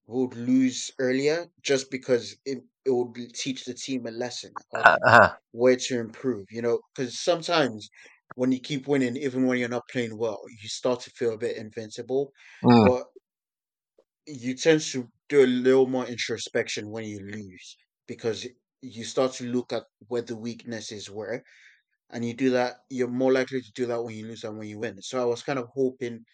we 0.07 0.21
would 0.25 0.35
lose 0.35 0.91
earlier 0.99 1.47
just 1.63 1.91
because 1.91 2.37
it, 2.45 2.59
it 2.85 2.91
would 2.91 3.15
teach 3.35 3.65
the 3.65 3.73
team 3.75 4.07
a 4.07 4.11
lesson 4.11 4.55
Uh, 4.73 4.95
uh, 5.07 5.29
where 5.51 5.75
to 5.75 5.99
improve, 5.99 6.45
you 6.51 6.61
know, 6.61 6.79
because 6.95 7.19
sometimes 7.19 7.89
when 8.35 8.51
you 8.51 8.59
keep 8.59 8.87
winning, 8.87 9.17
even 9.17 9.45
when 9.45 9.57
you're 9.59 9.69
not 9.69 9.87
playing 9.91 10.17
well, 10.17 10.41
you 10.61 10.69
start 10.69 10.99
to 11.01 11.09
feel 11.11 11.33
a 11.33 11.37
bit 11.37 11.57
invincible. 11.57 12.31
mm, 12.63 12.83
But 12.83 13.07
you 14.25 14.55
tend 14.55 14.81
to 14.81 15.09
do 15.27 15.43
a 15.43 15.47
little 15.47 15.87
more 15.87 16.05
introspection 16.05 16.89
when 16.89 17.03
you 17.05 17.19
lose 17.19 17.77
because 18.07 18.47
you 18.81 19.03
start 19.03 19.33
to 19.33 19.45
look 19.45 19.73
at 19.73 19.83
where 20.07 20.21
the 20.21 20.35
weaknesses 20.37 21.09
were 21.09 21.43
and 22.11 22.25
you 22.25 22.33
do 22.33 22.51
that 22.51 22.77
you're 22.89 23.07
more 23.09 23.33
likely 23.33 23.61
to 23.61 23.71
do 23.73 23.85
that 23.87 24.03
when 24.03 24.15
you 24.15 24.27
lose 24.27 24.41
than 24.41 24.57
when 24.57 24.67
you 24.67 24.79
win. 24.79 25.01
So 25.01 25.21
i 25.21 25.25
was 25.25 25.43
kind 25.43 25.59
of 25.59 25.69
hoping 25.73 26.25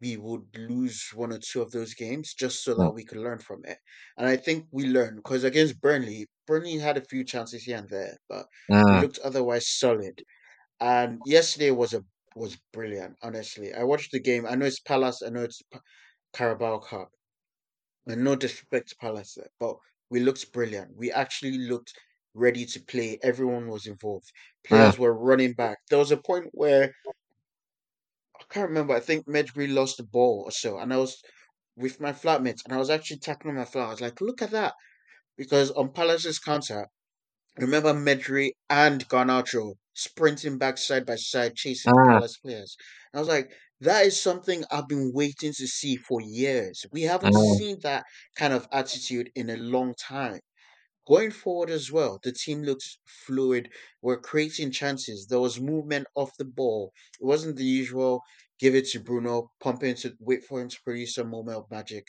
we 0.00 0.16
would 0.16 0.48
lose 0.56 1.10
one 1.14 1.32
or 1.32 1.38
two 1.38 1.62
of 1.62 1.70
those 1.70 1.94
games 1.94 2.34
just 2.34 2.64
so 2.64 2.74
that 2.74 2.90
we 2.92 3.04
could 3.04 3.18
learn 3.18 3.38
from 3.38 3.64
it. 3.64 3.78
And 4.18 4.26
i 4.28 4.36
think 4.36 4.66
we 4.72 4.86
learned 4.86 5.16
because 5.16 5.44
against 5.44 5.80
burnley 5.80 6.26
burnley 6.46 6.78
had 6.78 6.96
a 6.98 7.04
few 7.04 7.24
chances 7.24 7.62
here 7.64 7.78
and 7.78 7.88
there 7.88 8.18
but 8.28 8.46
mm, 8.70 9.02
looked 9.02 9.18
otherwise 9.20 9.68
solid. 9.68 10.22
And 10.80 11.20
yesterday 11.24 11.72
was 11.72 11.94
a 11.94 12.04
was 12.36 12.58
brilliant 12.72 13.16
honestly. 13.22 13.74
I 13.74 13.84
watched 13.84 14.12
the 14.12 14.20
game. 14.20 14.46
I 14.46 14.54
know 14.56 14.66
it's 14.66 14.80
palace 14.80 15.22
i 15.26 15.30
know 15.30 15.44
it's 15.44 15.62
carabao 16.34 16.78
cup. 16.80 17.10
And 18.06 18.22
no 18.22 18.36
disrespect 18.36 18.90
to 18.90 18.96
Palace, 18.96 19.36
but 19.58 19.76
we 20.12 20.20
looked 20.20 20.52
brilliant. 20.52 20.96
We 20.96 21.12
actually 21.12 21.58
looked 21.58 21.92
ready 22.34 22.66
to 22.66 22.80
play. 22.92 23.18
Everyone 23.22 23.68
was 23.68 23.86
involved. 23.86 24.30
Players 24.64 24.98
were 24.98 25.14
running 25.30 25.54
back. 25.54 25.78
There 25.90 25.98
was 26.00 26.12
a 26.12 26.18
point 26.30 26.48
where 26.52 26.92
I 28.38 28.44
can't 28.50 28.68
remember. 28.68 28.94
I 28.94 29.00
think 29.00 29.26
Mejbri 29.26 29.72
lost 29.72 29.96
the 29.96 30.02
ball 30.02 30.42
or 30.46 30.50
so, 30.50 30.78
and 30.78 30.92
I 30.92 30.98
was 30.98 31.22
with 31.76 32.00
my 32.00 32.12
flatmates, 32.12 32.62
and 32.64 32.74
I 32.74 32.78
was 32.78 32.90
actually 32.90 33.20
tackling 33.20 33.56
my 33.56 33.64
flat. 33.64 33.86
I 33.88 33.90
was 33.90 34.00
like, 34.02 34.20
"Look 34.20 34.42
at 34.42 34.50
that!" 34.50 34.74
Because 35.36 35.70
on 35.72 35.92
Palace's 35.92 36.38
counter, 36.38 36.88
remember 37.58 37.94
Mejbri 37.94 38.52
and 38.70 39.08
Garnacho 39.08 39.74
sprinting 39.94 40.58
back 40.58 40.78
side 40.78 41.06
by 41.06 41.16
side, 41.16 41.56
chasing 41.56 41.94
mm, 41.94 42.04
Palace 42.04 42.38
players. 42.38 42.76
And 43.12 43.18
I 43.18 43.22
was 43.22 43.28
like, 43.28 43.52
that 43.82 44.06
is 44.06 44.20
something 44.20 44.64
I've 44.70 44.88
been 44.88 45.12
waiting 45.14 45.52
to 45.54 45.66
see 45.66 45.96
for 45.96 46.20
years. 46.20 46.84
We 46.92 47.02
haven't 47.02 47.34
mm, 47.34 47.56
seen 47.56 47.78
that 47.82 48.04
kind 48.36 48.52
of 48.54 48.66
attitude 48.72 49.30
in 49.34 49.50
a 49.50 49.56
long 49.56 49.94
time. 49.94 50.40
Going 51.06 51.30
forward 51.30 51.70
as 51.70 51.92
well, 51.92 52.18
the 52.24 52.32
team 52.32 52.62
looks 52.62 52.98
fluid. 53.06 53.68
We're 54.02 54.20
creating 54.20 54.72
chances. 54.72 55.26
There 55.28 55.40
was 55.40 55.60
movement 55.60 56.06
off 56.16 56.36
the 56.38 56.44
ball. 56.44 56.92
It 57.20 57.24
wasn't 57.24 57.56
the 57.56 57.64
usual 57.64 58.22
give 58.60 58.74
it 58.74 58.86
to 58.90 59.00
Bruno, 59.00 59.50
pump 59.60 59.82
into 59.84 60.14
wait 60.20 60.44
for 60.44 60.60
him 60.60 60.68
to 60.68 60.78
produce 60.84 61.18
a 61.18 61.24
moment 61.24 61.58
of 61.58 61.70
magic, 61.70 62.06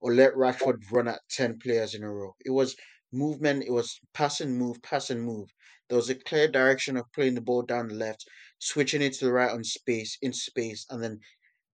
or 0.00 0.14
let 0.14 0.34
Rashford 0.34 0.82
run 0.90 1.06
at 1.08 1.20
ten 1.30 1.58
players 1.58 1.94
in 1.94 2.02
a 2.02 2.10
row. 2.12 2.34
It 2.44 2.50
was 2.50 2.76
movement. 3.12 3.64
It 3.64 3.72
was 3.72 3.98
pass 4.14 4.40
and 4.40 4.58
move, 4.58 4.82
pass 4.82 5.10
and 5.10 5.22
move. 5.22 5.48
There 5.88 5.96
was 5.96 6.08
a 6.10 6.14
clear 6.16 6.48
direction 6.48 6.96
of 6.96 7.04
playing 7.14 7.34
the 7.34 7.40
ball 7.42 7.62
down 7.62 7.88
the 7.88 7.94
left, 7.94 8.24
switching 8.58 9.02
it 9.02 9.14
to 9.14 9.26
the 9.26 9.32
right 9.32 9.50
on 9.50 9.64
space, 9.64 10.18
in 10.22 10.32
space, 10.32 10.86
and 10.90 11.02
then 11.02 11.20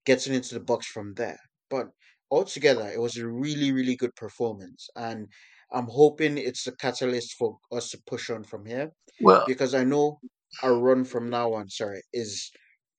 getting 0.04 0.34
into 0.34 0.54
the 0.54 0.60
box 0.60 0.86
from 0.86 1.14
there. 1.14 1.38
But 1.70 1.88
altogether, 2.30 2.88
it 2.88 3.00
was 3.00 3.16
a 3.16 3.26
really, 3.26 3.72
really 3.72 3.96
good 3.96 4.14
performance. 4.16 4.88
And 4.96 5.28
I'm 5.72 5.86
hoping 5.86 6.38
it's 6.38 6.66
a 6.66 6.76
catalyst 6.76 7.34
for 7.38 7.58
us 7.70 7.90
to 7.90 7.98
push 8.06 8.30
on 8.30 8.44
from 8.44 8.66
here 8.66 8.90
well, 9.20 9.44
because 9.46 9.74
I 9.74 9.84
know 9.84 10.18
our 10.62 10.74
run 10.74 11.04
from 11.04 11.30
now 11.30 11.54
on, 11.54 11.68
sorry, 11.68 12.02
is 12.12 12.50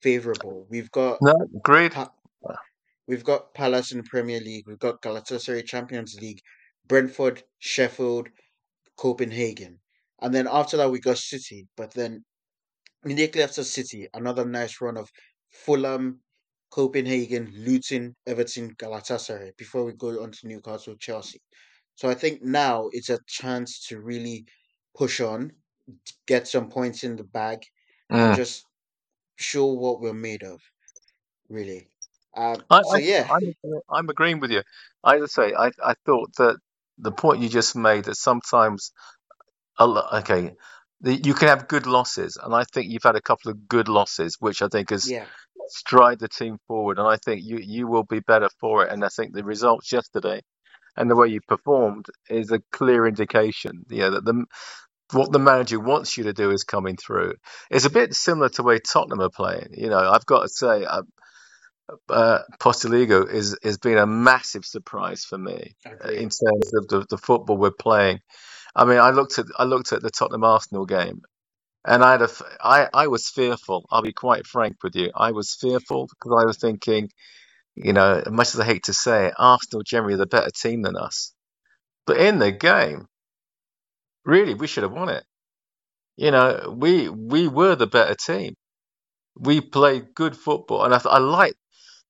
favorable. 0.01 0.65
We've 0.69 0.91
got 0.91 1.19
no, 1.21 1.33
agreed. 1.55 1.91
pa- 1.91 2.11
we've 3.07 3.23
got 3.23 3.53
Palace 3.53 3.91
in 3.91 3.99
the 3.99 4.03
Premier 4.03 4.39
League, 4.39 4.65
we've 4.67 4.79
got 4.79 5.01
Galatasaray 5.01 5.65
Champions 5.65 6.17
League, 6.19 6.41
Brentford, 6.87 7.43
Sheffield, 7.59 8.29
Copenhagen. 8.97 9.79
And 10.21 10.33
then 10.33 10.47
after 10.49 10.77
that 10.77 10.91
we 10.91 10.99
got 10.99 11.17
City, 11.17 11.67
but 11.75 11.93
then 11.93 12.23
immediately 13.05 13.43
after 13.43 13.63
City, 13.63 14.07
another 14.13 14.45
nice 14.45 14.81
run 14.81 14.97
of 14.97 15.09
Fulham, 15.51 16.21
Copenhagen, 16.71 17.51
Luton, 17.55 18.15
Everton, 18.27 18.75
Galatasaray 18.75 19.57
before 19.57 19.85
we 19.85 19.93
go 19.93 20.23
on 20.23 20.31
to 20.31 20.47
Newcastle, 20.47 20.95
Chelsea. 20.99 21.39
So 21.95 22.09
I 22.09 22.15
think 22.15 22.43
now 22.43 22.89
it's 22.91 23.09
a 23.09 23.19
chance 23.27 23.87
to 23.87 24.01
really 24.01 24.45
push 24.97 25.21
on, 25.21 25.51
get 26.27 26.47
some 26.47 26.69
points 26.69 27.03
in 27.03 27.15
the 27.17 27.23
bag, 27.25 27.63
and 28.19 28.33
Mm. 28.33 28.35
just 28.35 28.65
show 29.37 29.67
what 29.67 30.01
we're 30.01 30.13
made 30.13 30.43
of, 30.43 30.61
really. 31.49 31.89
Um, 32.37 32.63
I, 32.69 32.79
so 32.83 32.97
I, 32.97 32.99
yeah, 32.99 33.31
I'm, 33.31 33.53
I'm 33.89 34.09
agreeing 34.09 34.39
with 34.39 34.51
you. 34.51 34.63
I 35.03 35.19
just 35.19 35.33
say, 35.33 35.53
I, 35.57 35.71
I 35.83 35.95
thought 36.05 36.31
that 36.37 36.57
the 36.97 37.11
point 37.11 37.41
you 37.41 37.49
just 37.49 37.75
made 37.75 38.05
that 38.05 38.15
sometimes, 38.15 38.91
okay, 39.79 40.55
you 41.03 41.33
can 41.33 41.49
have 41.49 41.67
good 41.67 41.85
losses, 41.85 42.37
and 42.41 42.55
I 42.55 42.63
think 42.73 42.91
you've 42.91 43.03
had 43.03 43.15
a 43.15 43.21
couple 43.21 43.51
of 43.51 43.67
good 43.67 43.87
losses, 43.87 44.37
which 44.39 44.61
I 44.61 44.67
think 44.67 44.89
has 44.91 45.09
yeah, 45.09 45.25
stride 45.67 46.19
the 46.19 46.29
team 46.29 46.57
forward, 46.67 46.99
and 46.99 47.07
I 47.07 47.17
think 47.17 47.41
you 47.43 47.59
you 47.61 47.87
will 47.87 48.03
be 48.03 48.19
better 48.19 48.49
for 48.59 48.85
it. 48.85 48.91
And 48.91 49.03
I 49.03 49.09
think 49.09 49.33
the 49.33 49.43
results 49.43 49.91
yesterday 49.91 50.41
and 50.95 51.09
the 51.09 51.15
way 51.15 51.27
you 51.27 51.41
performed 51.47 52.05
is 52.29 52.51
a 52.51 52.61
clear 52.71 53.07
indication, 53.07 53.85
know, 53.99 54.11
that 54.11 54.25
the 54.25 54.45
what 55.11 55.31
the 55.31 55.39
manager 55.39 55.79
wants 55.79 56.17
you 56.17 56.25
to 56.25 56.33
do 56.33 56.51
is 56.51 56.63
coming 56.63 56.97
through. 56.97 57.35
It's 57.69 57.85
a 57.85 57.89
bit 57.89 58.13
similar 58.13 58.49
to 58.49 58.57
the 58.57 58.63
way 58.63 58.79
Tottenham 58.79 59.21
are 59.21 59.29
playing. 59.29 59.69
You 59.77 59.89
know, 59.89 59.99
I've 59.99 60.25
got 60.25 60.43
to 60.43 60.49
say, 60.49 60.85
uh, 60.85 61.03
uh, 62.09 62.39
Postecoglou 62.59 63.31
is 63.31 63.57
has 63.63 63.77
been 63.77 63.97
a 63.97 64.07
massive 64.07 64.65
surprise 64.65 65.25
for 65.25 65.37
me 65.37 65.75
uh, 65.85 66.09
in 66.09 66.29
terms 66.29 66.71
of 66.75 66.87
the, 66.87 67.05
the 67.09 67.17
football 67.17 67.57
we're 67.57 67.71
playing. 67.71 68.19
I 68.75 68.85
mean, 68.85 68.99
I 68.99 69.11
looked 69.11 69.39
at 69.39 69.47
I 69.57 69.65
looked 69.65 69.93
at 69.93 70.01
the 70.01 70.09
Tottenham 70.09 70.43
Arsenal 70.43 70.85
game, 70.85 71.21
and 71.85 72.03
I 72.03 72.11
had 72.13 72.21
a 72.23 72.29
I 72.61 72.89
I 72.93 73.07
was 73.07 73.29
fearful. 73.29 73.85
I'll 73.91 74.01
be 74.01 74.13
quite 74.13 74.47
frank 74.47 74.77
with 74.83 74.95
you. 74.95 75.11
I 75.15 75.31
was 75.31 75.55
fearful 75.55 76.07
because 76.07 76.41
I 76.41 76.45
was 76.45 76.57
thinking, 76.57 77.09
you 77.75 77.93
know, 77.93 78.23
as 78.25 78.31
much 78.31 78.53
as 78.55 78.59
I 78.59 78.65
hate 78.65 78.85
to 78.85 78.93
say 78.93 79.27
it, 79.27 79.35
Arsenal 79.37 79.83
generally 79.83 80.15
are 80.15 80.17
the 80.17 80.25
better 80.27 80.51
team 80.51 80.81
than 80.83 80.97
us. 80.97 81.33
But 82.07 82.17
in 82.17 82.39
the 82.39 82.51
game, 82.51 83.07
really, 84.25 84.53
we 84.53 84.67
should 84.67 84.83
have 84.83 84.91
won 84.93 85.09
it. 85.09 85.23
You 86.17 86.31
know, 86.31 86.75
we 86.77 87.09
we 87.09 87.47
were 87.47 87.75
the 87.75 87.87
better 87.87 88.15
team. 88.15 88.55
We 89.35 89.61
played 89.61 90.13
good 90.15 90.35
football, 90.37 90.83
and 90.85 90.93
I, 90.93 91.01
I 91.05 91.19
like 91.19 91.55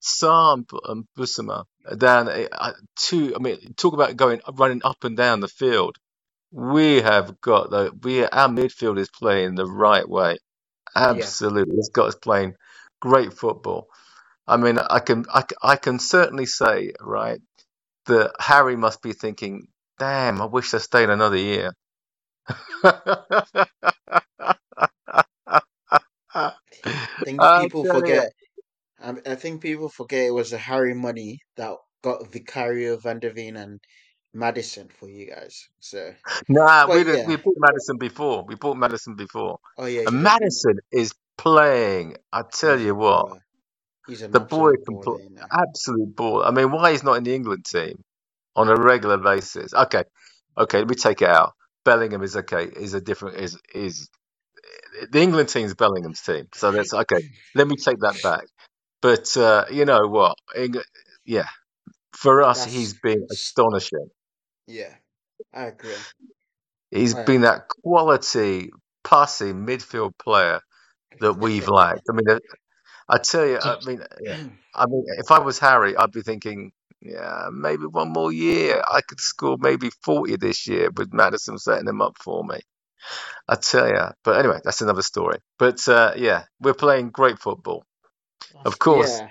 Sarr 0.01 0.63
and 0.85 1.05
Bissouma 1.17 1.65
down 1.97 2.29
uh, 2.29 2.47
uh, 2.51 2.73
two. 2.97 3.33
I 3.35 3.39
mean, 3.39 3.73
talk 3.75 3.93
about 3.93 4.17
going 4.17 4.41
running 4.53 4.81
up 4.83 5.03
and 5.03 5.15
down 5.17 5.39
the 5.39 5.47
field. 5.47 5.97
We 6.53 7.01
have 7.03 7.41
got 7.41 7.71
the 7.71 7.93
we 8.03 8.25
our 8.25 8.49
midfield 8.49 8.99
is 8.99 9.11
playing 9.11 9.55
the 9.55 9.67
right 9.67 10.09
way. 10.09 10.39
Yeah, 11.05 11.07
Absolutely, 11.29 11.75
it's 11.77 11.89
got 11.89 12.07
us 12.09 12.15
playing 12.15 12.55
great 13.01 13.33
football. 13.33 13.87
I 14.47 14.57
mean, 14.57 14.79
I 14.79 14.99
can 14.99 15.25
I 15.63 15.77
can 15.77 15.99
certainly 15.99 16.47
say 16.47 16.93
right 17.01 17.41
that 18.07 18.33
Harry 18.39 18.75
must 18.77 19.01
be 19.01 19.13
thinking, 19.13 19.67
"Damn, 19.99 20.41
I 20.41 20.45
wish 20.45 20.73
I 20.73 20.77
stayed 20.79 21.09
another 21.09 21.37
year." 21.37 21.71
I 22.83 24.13
think 27.25 27.45
people 27.53 27.85
forget. 27.85 28.31
I, 28.99 29.13
I 29.25 29.35
think 29.35 29.61
people 29.61 29.89
forget 29.89 30.27
it 30.27 30.31
was 30.33 30.51
the 30.51 30.57
Harry 30.59 30.93
money 30.95 31.39
that 31.57 31.75
got 32.03 32.31
Vicario, 32.31 32.97
Van 32.97 33.19
de 33.19 33.31
Ven, 33.33 33.57
and 33.57 33.79
Maddison 34.33 34.87
for 34.87 35.07
you 35.09 35.27
guys. 35.27 35.67
So, 35.79 36.13
Nah, 36.49 36.87
we 36.87 37.03
did, 37.03 37.17
yeah. 37.17 37.27
we 37.27 37.35
bought 37.37 37.55
Maddison 37.57 37.97
before. 37.97 38.45
We 38.47 38.55
bought 38.55 38.77
Maddison 38.77 39.15
before, 39.15 39.59
Oh 39.77 39.85
yeah, 39.85 40.01
and. 40.07 40.23
Maddison 40.23 40.79
is 40.91 41.13
playing. 41.37 42.15
I 42.31 42.43
tell 42.43 42.79
you 42.79 42.95
what. 42.95 43.39
He's 44.07 44.21
an 44.21 44.31
the 44.31 44.39
boy 44.41 44.71
absolute 44.71 44.85
can 44.85 45.01
play 45.01 45.47
absolute 45.51 46.15
ball. 46.15 46.43
I 46.43 46.51
mean, 46.51 46.71
why 46.71 46.91
he's 46.91 47.03
not 47.03 47.13
in 47.13 47.23
the 47.23 47.33
England 47.33 47.65
team 47.65 48.03
on 48.55 48.67
a 48.69 48.75
regular 48.75 49.17
basis? 49.17 49.73
Okay, 49.73 50.03
okay, 50.57 50.79
let 50.79 50.89
me 50.89 50.95
take 50.95 51.21
it 51.21 51.29
out. 51.29 51.53
Bellingham 51.85 52.21
is 52.23 52.35
okay. 52.35 52.65
Is 52.65 52.93
a 52.93 53.01
different 53.01 53.37
is 53.37 53.57
is 53.73 54.09
the 55.11 55.21
England 55.21 55.49
team's 55.49 55.73
Bellingham's 55.73 56.21
team, 56.21 56.47
so 56.53 56.71
that's 56.71 56.93
okay. 57.03 57.21
Let 57.55 57.67
me 57.67 57.75
take 57.75 57.99
that 57.99 58.21
back. 58.21 58.45
But 59.01 59.35
uh, 59.37 59.65
you 59.71 59.85
know 59.85 60.07
what? 60.07 60.37
Eng- 60.55 60.75
yeah, 61.25 61.47
for 62.13 62.41
us, 62.41 62.65
he's 62.65 62.93
That's 62.93 63.01
been 63.01 63.27
astonishing. 63.31 64.09
Yeah. 64.67 64.93
I 65.53 65.65
agree. 65.65 66.05
He's 66.91 67.15
been 67.15 67.41
that 67.41 67.67
quality 67.67 68.71
passing 69.03 69.65
midfield 69.65 70.17
player 70.17 70.61
that 71.19 71.33
we've 71.35 71.67
lacked. 71.69 72.01
I 72.09 72.13
mean, 72.13 72.39
I 73.09 73.17
tell 73.19 73.45
you, 73.47 73.59
I 73.59 73.75
mean, 73.85 74.01
yeah, 74.21 74.37
I 74.75 74.85
mean, 74.87 75.05
if 75.19 75.31
I 75.31 75.39
was 75.39 75.59
Harry, 75.59 75.95
I'd 75.97 76.11
be 76.11 76.21
thinking, 76.21 76.71
yeah, 77.01 77.49
maybe 77.51 77.85
one 77.85 78.11
more 78.11 78.31
year. 78.31 78.81
I 78.87 79.01
could 79.01 79.19
score 79.19 79.57
maybe 79.59 79.89
40 80.03 80.37
this 80.37 80.67
year 80.67 80.89
with 80.95 81.13
Maddison 81.13 81.57
setting 81.57 81.87
him 81.87 82.01
up 82.01 82.17
for 82.21 82.43
me. 82.43 82.59
I 83.47 83.55
tell 83.55 83.87
you. 83.87 84.07
But 84.23 84.39
anyway, 84.39 84.59
that's 84.63 84.81
another 84.81 85.01
story. 85.03 85.39
But 85.59 85.87
uh, 85.87 86.13
yeah, 86.17 86.45
we're 86.59 86.73
playing 86.73 87.09
great 87.11 87.39
football. 87.39 87.85
Of 88.65 88.79
course, 88.79 89.21
yeah. 89.21 89.29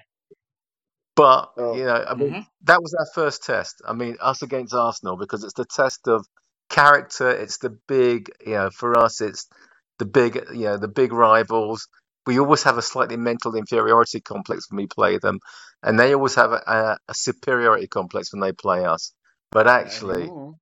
But 1.16 1.52
Oh, 1.56 1.74
you 1.76 1.84
know, 1.84 2.04
I 2.08 2.14
mean, 2.14 2.32
hmm 2.32 2.40
that 2.64 2.80
was 2.82 2.94
our 2.94 3.06
first 3.14 3.42
test. 3.44 3.82
I 3.86 3.92
mean, 3.92 4.16
us 4.20 4.42
against 4.42 4.72
Arsenal 4.74 5.16
because 5.16 5.42
it's 5.44 5.54
the 5.54 5.64
test 5.64 6.06
of 6.08 6.26
character. 6.70 7.28
It's 7.30 7.58
the 7.58 7.70
big, 7.88 8.30
you 8.46 8.52
know, 8.54 8.70
for 8.70 8.98
us, 8.98 9.20
it's 9.20 9.48
the 9.98 10.04
big, 10.06 10.36
you 10.52 10.64
know, 10.66 10.76
the 10.78 10.88
big 10.88 11.12
rivals. 11.12 11.88
We 12.26 12.38
always 12.38 12.62
have 12.62 12.78
a 12.78 12.82
slightly 12.82 13.16
mental 13.16 13.56
inferiority 13.56 14.20
complex 14.20 14.70
when 14.70 14.76
we 14.76 14.86
play 14.86 15.18
them, 15.18 15.40
and 15.82 15.98
they 15.98 16.14
always 16.14 16.36
have 16.36 16.52
a, 16.52 16.62
a, 16.66 16.98
a 17.08 17.14
superiority 17.14 17.88
complex 17.88 18.32
when 18.32 18.40
they 18.40 18.52
play 18.52 18.84
us. 18.84 19.12
But 19.50 19.66
not 19.66 19.74
actually, 19.82 20.22
anymore. 20.22 20.58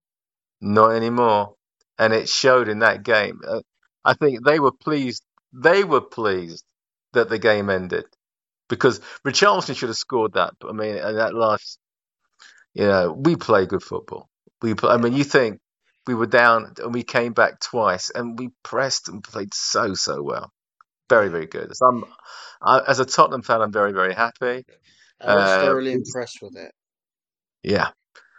not 0.61 0.91
anymore. 0.93 1.55
And 1.99 2.13
it 2.15 2.29
showed 2.29 2.69
in 2.69 2.81
that 2.81 3.03
game. 3.03 3.41
Uh, 3.47 3.61
I 4.05 4.15
think 4.15 4.45
they 4.45 4.59
were 4.59 4.73
pleased. 4.73 5.23
They 5.53 5.85
were 5.85 6.01
pleased 6.01 6.65
that 7.13 7.29
the 7.29 7.39
game 7.39 7.69
ended 7.71 8.05
because 8.71 9.01
Richarlison 9.27 9.77
should 9.77 9.91
have 9.91 9.99
scored 9.99 10.35
that. 10.35 10.55
But 10.61 10.71
I 10.71 10.75
mean, 10.75 10.97
and 10.97 11.19
that 11.19 11.35
last, 11.35 11.79
you 12.75 12.87
know, 12.87 13.13
we 13.13 13.37
play 13.37 13.67
good 13.67 13.83
football. 13.85 14.31
We, 14.63 14.75
play, 14.75 14.93
I 14.93 14.99
mean, 14.99 15.15
you 15.15 15.25
think 15.25 15.61
we 16.07 16.15
were 16.15 16.27
down 16.27 16.75
and 16.83 16.95
we 16.95 17.05
came 17.05 17.35
back 17.35 17.61
twice 17.61 18.11
and 18.11 18.39
we 18.39 18.51
pressed 18.65 19.09
and 19.11 19.25
played 19.25 19.55
so 19.55 19.95
so 19.95 20.23
well, 20.23 20.53
very 21.11 21.29
very 21.31 21.47
good. 21.47 21.77
So 21.77 21.87
I'm, 21.87 22.05
I, 22.63 22.81
as 22.89 23.01
a 23.01 23.07
Tottenham 23.07 23.43
fan, 23.43 23.63
I'm 23.63 23.73
very 23.73 23.93
very 23.93 24.15
happy. 24.15 24.67
I 25.27 25.37
was 25.37 25.55
Uh, 25.55 25.61
thoroughly 25.61 25.93
impressed 25.93 26.43
with 26.43 26.57
it. 26.57 26.73
yeah, 27.63 27.91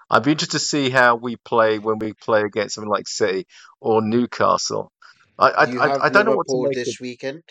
I'd 0.10 0.24
be 0.24 0.32
interested 0.32 0.60
to 0.60 0.66
see 0.66 0.90
how 0.92 1.16
we 1.16 1.38
play 1.38 1.80
when 1.80 2.00
we 2.00 2.14
play 2.14 2.42
against 2.44 2.76
something 2.76 2.92
like 2.92 3.08
City 3.08 3.48
or 3.82 4.02
Newcastle. 4.02 4.92
I 5.40 5.50
I, 5.50 5.64
I, 5.64 6.06
I 6.06 6.10
don't 6.10 6.26
know 6.26 6.34
what 6.34 6.50
to 6.50 6.58
Liverpool 6.58 6.62
make 6.62 6.80
of. 6.86 6.86
this 6.86 7.00
weekend. 7.00 7.44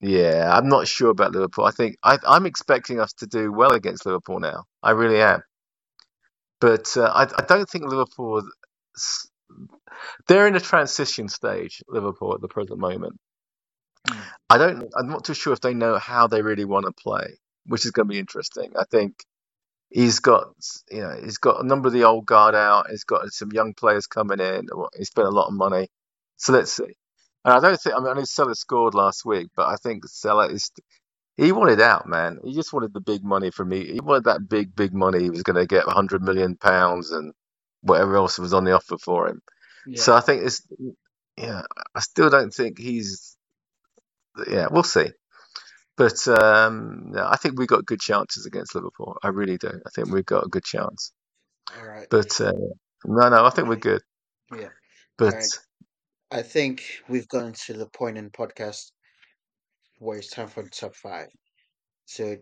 Yeah, 0.00 0.50
I'm 0.56 0.68
not 0.68 0.86
sure 0.88 1.10
about 1.10 1.32
Liverpool. 1.32 1.64
I 1.64 1.72
think 1.72 1.96
I, 2.04 2.18
I'm 2.26 2.46
expecting 2.46 3.00
us 3.00 3.12
to 3.14 3.26
do 3.26 3.52
well 3.52 3.72
against 3.72 4.06
Liverpool 4.06 4.40
now. 4.40 4.64
I 4.82 4.92
really 4.92 5.20
am. 5.20 5.42
But 6.60 6.96
uh, 6.96 7.10
I, 7.14 7.22
I 7.24 7.44
don't 7.46 7.68
think 7.68 7.84
Liverpool. 7.84 8.42
They're 10.28 10.46
in 10.48 10.56
a 10.56 10.60
transition 10.60 11.28
stage, 11.28 11.82
Liverpool, 11.88 12.34
at 12.34 12.40
the 12.40 12.48
present 12.48 12.78
moment. 12.78 13.18
Mm. 14.08 14.22
I 14.50 14.58
don't. 14.58 14.92
I'm 14.96 15.08
not 15.08 15.24
too 15.24 15.34
sure 15.34 15.52
if 15.52 15.60
they 15.60 15.74
know 15.74 15.98
how 15.98 16.28
they 16.28 16.42
really 16.42 16.64
want 16.66 16.86
to 16.86 16.92
play, 16.92 17.38
which 17.66 17.84
is 17.84 17.92
going 17.92 18.08
to 18.08 18.12
be 18.12 18.20
interesting. 18.20 18.72
I 18.78 18.84
think 18.90 19.14
he's 19.90 20.20
got, 20.20 20.48
you 20.90 21.00
know, 21.02 21.18
he's 21.22 21.38
got 21.38 21.64
a 21.64 21.66
number 21.66 21.88
of 21.88 21.94
the 21.94 22.04
old 22.04 22.26
guard 22.26 22.54
out. 22.56 22.90
He's 22.90 23.04
got 23.04 23.32
some 23.32 23.52
young 23.52 23.74
players 23.74 24.06
coming 24.06 24.40
in. 24.40 24.68
He 24.98 25.04
spent 25.04 25.28
a 25.28 25.32
lot 25.32 25.48
of 25.48 25.54
money, 25.54 25.88
so 26.36 26.52
let's 26.54 26.72
see. 26.72 26.97
And 27.48 27.56
I 27.56 27.60
don't 27.66 27.80
think. 27.80 27.96
I 27.96 28.00
mean, 28.00 28.08
I 28.08 28.12
know 28.12 28.24
Salah 28.24 28.54
scored 28.54 28.94
last 28.94 29.24
week, 29.24 29.48
but 29.56 29.68
I 29.68 29.76
think 29.76 30.04
Salah 30.06 30.48
is. 30.48 30.70
He 31.38 31.50
wanted 31.50 31.80
out, 31.80 32.06
man. 32.06 32.40
He 32.44 32.52
just 32.54 32.74
wanted 32.74 32.92
the 32.92 33.00
big 33.00 33.24
money 33.24 33.50
from 33.50 33.70
me. 33.70 33.86
He 33.86 34.00
wanted 34.00 34.24
that 34.24 34.46
big, 34.46 34.76
big 34.76 34.92
money. 34.92 35.22
He 35.22 35.30
was 35.30 35.44
going 35.44 35.56
to 35.56 35.64
get 35.66 35.86
100 35.86 36.22
million 36.22 36.56
pounds 36.56 37.10
and 37.10 37.32
whatever 37.80 38.16
else 38.16 38.38
was 38.38 38.52
on 38.52 38.64
the 38.64 38.72
offer 38.72 38.98
for 38.98 39.28
him. 39.28 39.40
So 39.94 40.14
I 40.14 40.20
think 40.20 40.42
it's. 40.44 40.60
Yeah, 41.38 41.62
I 41.94 42.00
still 42.00 42.28
don't 42.28 42.52
think 42.52 42.78
he's. 42.78 43.34
Yeah, 44.50 44.66
we'll 44.70 44.82
see. 44.82 45.06
But 45.96 46.28
um, 46.28 47.12
I 47.16 47.36
think 47.36 47.58
we've 47.58 47.66
got 47.68 47.86
good 47.86 48.00
chances 48.00 48.44
against 48.44 48.74
Liverpool. 48.74 49.16
I 49.22 49.28
really 49.28 49.56
do. 49.56 49.68
I 49.86 49.90
think 49.94 50.10
we've 50.10 50.26
got 50.26 50.44
a 50.44 50.48
good 50.48 50.64
chance. 50.64 51.12
all 51.78 51.86
right. 51.86 52.06
But 52.10 52.40
uh, 52.40 52.52
no, 53.06 53.28
no, 53.30 53.46
I 53.46 53.50
think 53.50 53.68
we're 53.68 53.76
good. 53.76 54.02
Yeah, 54.54 54.68
But 55.16 55.34
right. 55.34 55.58
I 56.30 56.42
think 56.42 56.84
we've 57.08 57.28
gotten 57.28 57.52
to 57.66 57.74
the 57.74 57.88
point 57.88 58.18
in 58.18 58.30
podcast 58.30 58.92
where 59.98 60.18
it's 60.18 60.30
time 60.30 60.48
for 60.48 60.62
the 60.62 60.70
top 60.70 60.94
five. 60.94 61.28
So, 62.06 62.36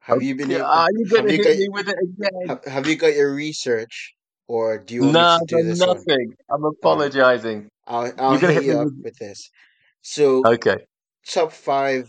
have 0.00 0.22
you 0.22 0.34
been 0.36 0.50
okay, 0.50 0.60
able? 0.60 0.66
are 0.66 0.88
you 0.92 1.06
going 1.08 1.24
to 1.26 1.32
hit 1.32 1.42
got? 1.44 1.56
me 1.56 1.68
with 1.70 1.88
it 1.88 1.96
again? 2.02 2.48
Have, 2.48 2.64
have 2.64 2.88
you 2.88 2.96
got 2.96 3.14
your 3.14 3.34
research, 3.34 4.14
or 4.48 4.78
do 4.78 4.94
you 4.94 5.04
want 5.04 5.18
me 5.18 5.26
to 5.26 5.44
do 5.46 5.62
this 5.62 5.86
one? 5.86 6.06
nothing. 6.06 6.34
I'm 6.50 6.64
All 6.82 6.98
right, 6.98 7.12
apologizing. 7.12 7.68
I'll 7.86 8.12
I'll 8.18 8.36
You're 8.36 8.40
going 8.40 8.54
to 8.54 8.60
hit 8.60 8.64
hit 8.64 8.66
you 8.66 8.78
up 8.78 8.90
with. 8.90 8.94
with 9.02 9.16
this. 9.18 9.50
So, 10.02 10.50
Okay. 10.54 10.78
top 11.26 11.52
five 11.52 12.08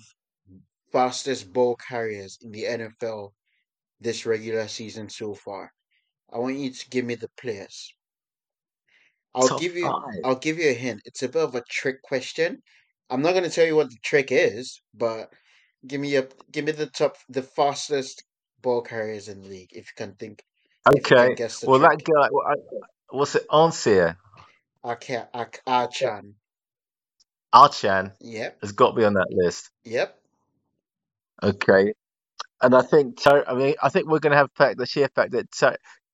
fastest 0.92 1.54
ball 1.54 1.76
carriers 1.78 2.38
in 2.42 2.52
the 2.52 2.64
NFL 2.66 3.34
this 4.02 4.26
regular 4.26 4.68
season 4.68 5.10
so 5.10 5.34
far. 5.36 5.72
I 6.32 6.40
want 6.40 6.58
you 6.58 6.72
to 6.72 6.90
give 6.90 7.06
me 7.06 7.16
the 7.16 7.30
players. 7.42 7.94
I'll 9.36 9.48
Top 9.48 9.60
give 9.60 9.76
you 9.76 9.84
five. 9.86 10.22
I'll 10.26 10.36
give 10.36 10.58
you 10.60 10.70
a 10.70 10.74
hint. 10.74 11.02
It's 11.06 11.24
a 11.24 11.30
bit 11.30 11.42
of 11.44 11.56
a 11.56 11.62
trick 11.70 12.02
question. 12.02 12.62
I'm 13.10 13.22
not 13.22 13.32
going 13.32 13.44
to 13.44 13.50
tell 13.50 13.66
you 13.66 13.76
what 13.76 13.90
the 13.90 13.98
trick 14.04 14.30
is, 14.32 14.82
but 14.94 15.32
give 15.88 16.02
me 16.02 16.16
a 16.18 16.28
give 16.52 16.66
me 16.66 16.72
the 16.74 16.88
top 16.88 17.18
the 17.30 17.42
fastest 17.44 18.24
ball 18.62 18.82
carriers 18.82 19.28
in 19.28 19.42
the 19.42 19.48
league 19.48 19.70
if 19.72 19.88
you 19.88 19.94
can 19.98 20.14
think 20.16 20.44
can 20.86 20.98
Okay. 21.30 21.36
guess 21.36 21.60
the 21.60 21.68
Well, 21.68 21.80
that 21.80 22.04
guy. 22.04 22.30
well, 22.32 22.48
I- 22.48 22.56
What's 23.10 23.36
it? 23.36 23.46
Ansier. 23.50 24.18
Arca 24.84 25.30
Ar- 25.34 25.52
Archan. 25.68 26.34
Archan 27.54 28.14
Yep. 28.22 28.58
has 28.62 28.72
got 28.72 28.92
to 28.92 28.96
be 28.98 29.06
on 29.06 29.14
that 29.16 29.28
list. 29.32 29.70
Yep. 29.84 30.18
Okay. 31.44 31.94
And 32.62 32.76
I 32.76 32.82
think 32.82 33.18
I 33.28 33.54
mean 33.56 33.76
I 33.82 33.90
think 33.90 34.08
we're 34.08 34.20
going 34.20 34.32
to 34.32 34.38
have 34.38 34.52
fact 34.56 34.78
the 34.78 34.86
sheer 34.86 35.10
fact 35.10 35.32
that 35.34 35.52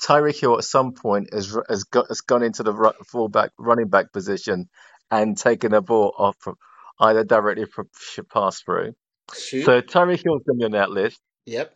Tyreek 0.02 0.40
Hill 0.40 0.58
at 0.58 0.64
some 0.64 0.94
point 0.94 1.34
has 1.34 1.58
has 1.70 1.84
got 1.86 2.08
has 2.10 2.22
gone 2.22 2.44
into 2.44 2.64
the 2.64 2.94
fullback 3.06 3.52
running 3.58 3.88
back 3.88 4.12
position 4.12 4.70
and 5.10 5.38
taken 5.38 5.74
a 5.74 5.82
ball 5.82 6.14
off 6.18 6.36
from 6.40 6.56
either 7.00 7.24
directly 7.24 7.66
from 7.66 7.90
pass 8.32 8.62
through. 8.62 8.94
So 9.32 9.82
Tyreek 9.82 10.24
Hill's 10.24 10.44
going 10.44 10.60
to 10.60 10.60
be 10.60 10.66
on 10.66 10.72
that 10.72 10.92
list 10.92 11.20
Yep. 11.48 11.76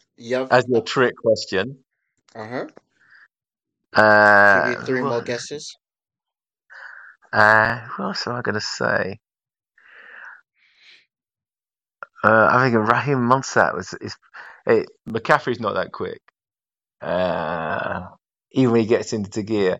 Have 0.51 0.51
as 0.51 0.65
your 0.67 0.81
trick 0.81 1.15
question. 1.15 1.79
uh-huh. 2.35 2.67
Uh, 3.93 4.75
three 4.85 5.01
more 5.01 5.21
guesses. 5.21 5.75
Uh, 7.33 7.79
who 7.79 8.03
else 8.03 8.27
am 8.27 8.35
I 8.35 8.41
going 8.41 8.55
to 8.55 8.61
say? 8.61 9.19
Uh, 12.23 12.49
I 12.51 12.69
think 12.69 12.87
Raheem 12.87 13.17
Mostert 13.17 13.73
was 13.73 13.93
is 13.99 14.15
it, 14.67 14.89
McCaffrey's 15.09 15.59
not 15.59 15.75
that 15.75 15.91
quick. 15.91 16.21
Uh, 17.01 18.07
even 18.51 18.71
when 18.73 18.81
he 18.81 18.87
gets 18.87 19.13
into 19.13 19.43
gear. 19.43 19.79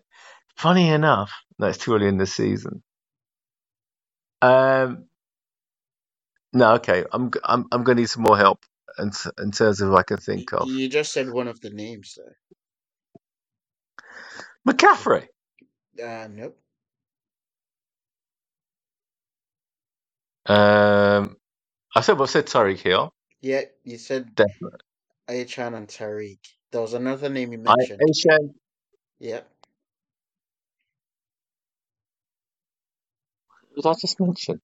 Funny 0.56 0.88
enough, 0.88 1.32
no, 1.58 1.68
it's 1.68 1.78
too 1.78 1.94
early 1.94 2.08
in 2.08 2.18
the 2.18 2.26
season. 2.26 2.82
Um, 4.42 5.06
no, 6.52 6.74
okay, 6.74 7.04
I'm 7.12 7.30
I'm 7.44 7.66
I'm 7.72 7.84
going 7.84 7.96
to 7.96 8.02
need 8.02 8.10
some 8.10 8.24
more 8.24 8.36
help 8.36 8.60
in, 8.98 9.10
in 9.38 9.50
terms 9.52 9.80
of 9.80 9.94
I 9.94 10.02
can 10.02 10.18
think 10.18 10.52
of. 10.52 10.68
you 10.68 10.88
just 10.88 11.12
said 11.12 11.30
one 11.30 11.48
of 11.48 11.60
the 11.60 11.70
names 11.70 12.18
though. 12.18 12.46
McCaffrey. 14.72 15.28
Uh 16.02 16.28
nope. 16.30 16.58
Um, 20.46 21.36
I 21.94 22.00
said 22.02 22.14
well, 22.14 22.24
I 22.24 22.26
said 22.26 22.46
Tyreek 22.46 22.78
Hill, 22.80 23.12
Yeah, 23.40 23.62
you 23.84 23.98
said 23.98 24.34
definitely. 24.34 24.80
Achane 25.28 25.76
and 25.76 25.88
Tyreek. 25.88 26.40
There 26.72 26.82
was 26.82 26.94
another 26.94 27.30
name 27.30 27.52
you 27.52 27.58
I 27.66 27.74
mentioned. 27.74 28.02
Ashan, 28.02 28.54
Yep. 29.20 29.48
did 33.76 33.86
I 33.86 33.94
just 34.00 34.20
mention 34.20 34.60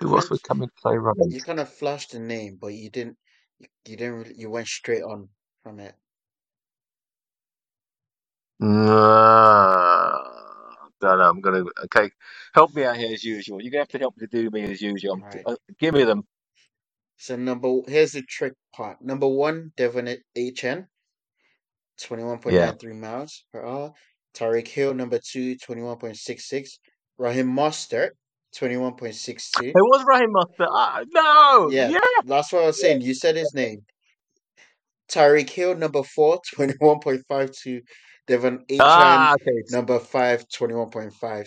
You 0.00 0.08
who 0.08 0.14
else 0.16 0.30
would 0.30 0.42
mentioned 0.42 0.44
come 0.44 0.62
and 0.62 0.74
play 0.76 0.96
right? 0.96 1.16
you 1.28 1.42
kind 1.42 1.60
of 1.60 1.68
flashed 1.70 2.12
the 2.12 2.20
name, 2.20 2.58
but 2.60 2.68
you 2.68 2.90
didn't 2.90 3.16
you, 3.58 3.68
you 3.86 3.96
didn't 3.96 4.14
really, 4.14 4.34
you 4.36 4.50
went 4.50 4.68
straight 4.68 5.02
on 5.02 5.28
from 5.64 5.80
it. 5.80 5.94
No, 8.58 10.22
don't 11.00 11.18
know. 11.18 11.28
I'm 11.30 11.40
gonna 11.42 11.64
okay. 11.84 12.10
Help 12.54 12.74
me 12.74 12.84
out 12.84 12.96
here 12.96 13.12
as 13.12 13.22
usual. 13.24 13.62
You're 13.62 13.70
gonna 13.70 13.82
have 13.82 13.88
to 13.90 13.98
help 13.98 14.16
me 14.16 14.26
to 14.26 14.42
do 14.42 14.50
me 14.50 14.62
as 14.64 14.80
usual. 14.80 15.20
Right. 15.20 15.46
uh, 15.46 15.56
give 15.78 15.94
me 15.94 16.04
them. 16.04 16.24
So 17.18 17.36
number 17.36 17.82
here's 17.88 18.12
the 18.14 18.22
trick 18.22 18.54
part. 18.74 19.02
Number 19.02 19.28
one, 19.28 19.72
Devon 19.76 20.08
HN, 20.36 20.88
twenty 22.00 22.24
one 22.24 22.38
point 22.38 22.56
Yeah. 22.56 22.72
miles 22.94 23.44
per 23.52 23.64
hour. 23.64 23.92
Tyreek 24.34 24.68
Hill, 24.68 24.94
number 24.94 25.18
two, 25.18 25.56
21.66. 25.56 26.78
Raheem 27.18 27.46
Mostert, 27.46 28.10
twenty 28.54 28.76
one 28.76 28.94
point 28.94 29.14
six 29.14 29.50
two. 29.52 29.68
It 29.68 29.74
was 29.74 30.04
Raheem 30.06 30.32
Mostert. 30.32 30.68
Ah, 30.70 31.02
no. 31.10 31.70
Yeah, 31.70 31.90
Yeah. 31.90 31.98
that's 32.26 32.52
what 32.52 32.64
I 32.64 32.66
was 32.66 32.80
saying. 32.80 33.00
You 33.00 33.14
said 33.14 33.36
his 33.36 33.54
name. 33.54 33.86
Tyreek 35.10 35.48
Hill, 35.50 35.76
number 35.76 36.02
four, 36.02 36.40
21.52. 36.54 37.82
Devon 38.26 38.64
Achane, 38.70 38.80
Ah, 38.80 39.34
okay. 39.34 39.62
number 39.70 39.98
five, 40.00 40.44
21.5. 40.48 41.46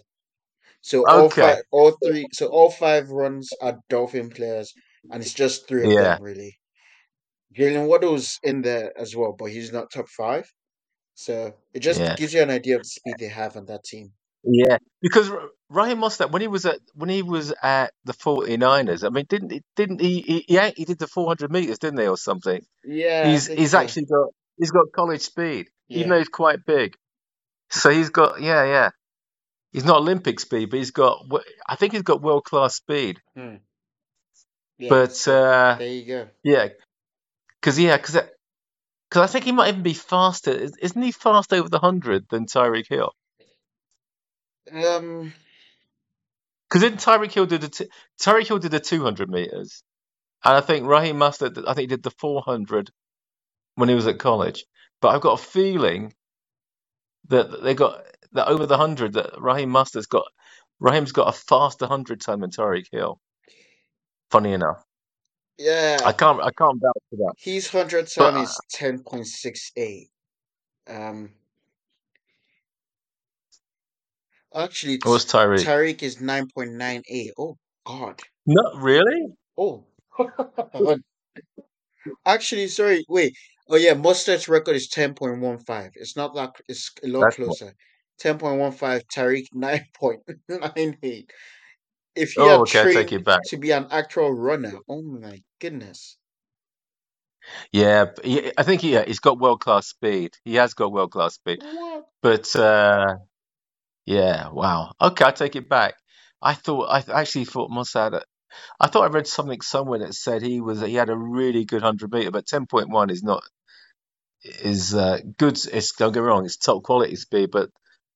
So 0.81 1.05
all 1.05 1.29
five, 1.29 1.63
all 1.71 1.91
three, 2.03 2.27
so 2.31 2.47
all 2.47 2.71
five 2.71 3.09
runs 3.09 3.49
are 3.61 3.79
Dolphin 3.89 4.29
players, 4.29 4.73
and 5.11 5.21
it's 5.21 5.33
just 5.33 5.67
three 5.67 5.83
of 5.85 5.91
Yeah. 5.91 6.15
them 6.15 6.21
really. 6.21 6.58
Jaylen 7.55 7.87
Waddle's 7.87 8.39
in 8.43 8.61
there 8.61 8.97
as 8.97 9.15
well, 9.15 9.35
but 9.37 9.45
he's 9.45 9.71
not 9.71 9.91
top 9.91 10.07
five. 10.09 10.51
So 11.15 11.53
it 11.73 11.79
just 11.79 11.99
Yeah. 11.99 12.15
gives 12.15 12.33
you 12.33 12.41
an 12.41 12.49
idea 12.49 12.77
of 12.77 12.83
the 12.83 12.89
speed 12.89 13.15
they 13.19 13.27
have 13.27 13.57
on 13.57 13.65
that 13.65 13.83
team. 13.83 14.13
Yeah, 14.43 14.77
because 15.01 15.29
Ryan 15.69 15.97
Mostert 15.99 16.31
when 16.31 16.41
he 16.41 16.47
was 16.47 16.65
at 16.65 16.79
when 16.93 17.09
he 17.09 17.21
was 17.23 17.53
at 17.61 17.91
the 18.05 18.13
49ers, 18.13 19.03
I 19.03 19.09
mean, 19.09 19.25
didn't 19.27 19.51
he 19.51 19.61
didn't 19.75 19.99
he 19.99 20.21
he, 20.21 20.45
he, 20.47 20.71
he 20.77 20.85
did 20.85 20.97
the 20.97 21.07
400 21.07 21.51
meters, 21.51 21.79
didn't 21.79 21.99
he, 21.99 22.07
or 22.07 22.17
something? 22.17 22.61
Yeah, 22.85 23.27
He's 23.27 23.47
he's 23.47 23.71
so. 23.71 23.79
actually 23.79 24.05
got 24.05 24.29
he's 24.57 24.71
got 24.71 24.85
college 24.95 25.21
speed, 25.21 25.67
even 25.89 26.03
Yeah. 26.03 26.07
though 26.09 26.17
he's 26.19 26.29
quite 26.29 26.59
big. 26.65 26.95
So 27.69 27.89
he's 27.89 28.09
got 28.09 28.41
yeah 28.41 28.63
yeah. 28.63 28.89
He's 29.73 29.85
not 29.85 29.97
Olympic 29.97 30.39
speed, 30.39 30.69
but 30.71 30.77
he's 30.77 30.91
got 30.91 31.25
I 31.67 31.75
think 31.75 31.93
he's 31.93 32.01
got 32.03 32.21
world 32.21 32.45
class 32.45 32.75
speed. 32.75 33.19
Hmm. 33.35 33.55
Yeah. 34.77 34.89
But 34.89 35.27
uh, 35.27 35.75
there 35.77 35.87
you 35.89 36.05
go. 36.05 36.27
yeah, 36.43 36.69
because 37.61 37.79
yeah, 37.79 37.97
because 37.97 38.15
because 39.09 39.23
I 39.23 39.27
think 39.27 39.45
he 39.45 39.53
might 39.53 39.69
even 39.69 39.83
be 39.83 39.93
faster. 39.95 40.51
Is- 40.51 40.77
Isn't 40.81 41.01
he 41.01 41.11
faster 41.13 41.57
over 41.57 41.69
the 41.69 41.79
hundred 41.79 42.27
than 42.29 42.47
Tyreek 42.47 42.87
Hill? 42.89 43.13
Um. 44.73 45.33
Because 46.69 46.83
didn't 46.83 46.99
Tyreek 47.01 47.33
Hill 47.33 47.47
did 47.47 47.61
the 47.61 47.69
t- 47.69 47.89
Tyreek 48.21 48.47
Hill 48.47 48.59
did 48.59 48.71
the 48.71 48.81
200 48.81 49.29
meters, 49.29 49.83
and 50.45 50.55
I 50.55 50.61
think 50.61 50.87
Raheem 50.87 51.17
Mostert 51.17 51.57
I 51.67 51.73
think 51.73 51.81
he 51.81 51.87
did 51.87 52.03
the 52.03 52.11
400 52.11 52.91
when 53.75 53.89
he 53.89 53.95
was 53.95 54.07
at 54.07 54.19
college. 54.19 54.65
But 55.01 55.09
I've 55.15 55.21
got 55.21 55.39
a 55.39 55.43
feeling 55.43 56.13
that 57.29 57.63
they 57.63 57.75
got 57.75 58.03
that 58.33 58.49
over 58.49 58.67
the 58.67 58.77
hundred 58.77 59.13
that 59.13 59.39
Raheem 59.41 59.71
Mostert's 59.71 60.07
got 60.07 60.25
Raheem's 60.79 61.13
got 61.13 61.29
a 61.29 61.33
faster 61.37 61.87
hundred 61.87 62.21
time 62.21 62.41
than 62.41 62.51
Tyreek 62.51 62.87
Hill. 62.91 63.19
Funny 64.31 64.53
enough, 64.53 64.83
I 66.05 66.13
can't 66.13 66.41
I 66.41 66.51
can't 66.51 66.79
vouch 66.81 67.03
for 67.09 67.17
that. 67.17 67.33
His 67.37 67.67
hundred 67.69 68.09
But 68.17 68.33
time 68.33 68.37
uh, 68.37 68.43
is 68.43 68.59
ten 68.71 69.03
point 69.03 69.27
six 69.27 69.71
eight. 69.75 70.09
Um. 70.87 71.31
Actually, 74.55 74.99
what 75.03 75.11
was 75.11 75.25
Tyreek? 75.25 75.63
Tariq 75.65 76.01
is 76.01 76.21
nine 76.21 76.47
point 76.53 76.71
nine 76.71 77.03
eight. 77.09 77.31
Oh 77.37 77.57
God. 77.85 78.21
Not 78.45 78.81
really. 78.81 79.27
Oh. 79.57 79.85
Actually, 82.25 82.67
sorry. 82.67 83.05
Wait. 83.09 83.35
Oh 83.67 83.75
yeah, 83.75 83.93
Mostert's 83.93 84.47
record 84.49 84.75
is 84.75 84.87
ten 84.87 85.13
point 85.13 85.39
one 85.39 85.59
five. 85.59 85.91
It's 85.95 86.15
not 86.15 86.33
that. 86.35 86.55
It's 86.67 86.91
a 87.03 87.07
lot 87.07 87.21
That's 87.23 87.35
closer. 87.35 87.73
Ten 88.17 88.37
point 88.37 88.59
one 88.59 88.71
five. 88.71 89.03
Tyreek 89.13 89.47
nine 89.53 89.85
point 89.93 90.21
nine 90.49 90.97
eight. 91.03 91.31
If 92.15 92.33
he 92.33 92.43
Oh, 92.43 92.63
okay, 92.63 92.83
I 92.83 92.87
take 92.87 93.11
trained 93.11 93.13
it 93.13 93.25
back. 93.25 93.41
to 93.45 93.57
be 93.57 93.71
an 93.71 93.87
actual 93.91 94.33
runner, 94.33 94.79
oh 94.89 95.01
my 95.03 95.41
goodness. 95.59 96.17
Yeah, 97.71 98.07
I 98.57 98.63
think 98.63 98.83
yeah, 98.83 99.05
he's 99.05 99.19
got 99.19 99.39
world 99.39 99.61
class 99.61 99.87
speed. 99.87 100.35
He 100.45 100.55
has 100.55 100.73
got 100.73 100.91
world 100.91 101.11
class 101.11 101.35
speed. 101.35 101.63
But 102.21 102.55
uh, 102.55 103.17
yeah, 104.05 104.49
wow. 104.51 104.93
Okay, 105.01 105.25
I 105.25 105.31
take 105.31 105.55
it 105.55 105.69
back. 105.69 105.95
I 106.41 106.55
thought 106.55 106.85
I 106.89 107.03
actually 107.21 107.45
thought 107.45 107.71
Mostert. 107.71 108.23
I 108.79 108.87
thought 108.87 109.05
I 109.05 109.13
read 109.13 109.27
something 109.27 109.61
somewhere 109.61 109.99
that 109.99 110.13
said 110.15 110.41
he 110.43 110.61
was 110.61 110.81
he 110.81 110.95
had 110.95 111.09
a 111.09 111.17
really 111.17 111.65
good 111.65 111.83
hundred 111.83 112.11
meter, 112.13 112.31
but 112.31 112.47
ten 112.47 112.67
point 112.67 112.89
one 112.89 113.09
is 113.11 113.23
not 113.23 113.43
is 114.43 114.95
uh, 114.95 115.19
good. 115.37 115.59
It's 115.73 115.93
don't 115.93 116.13
get 116.13 116.21
me 116.21 116.27
wrong, 116.27 116.45
it's 116.45 116.57
top 116.57 116.83
quality 116.83 117.15
speed, 117.17 117.51
but 117.51 117.69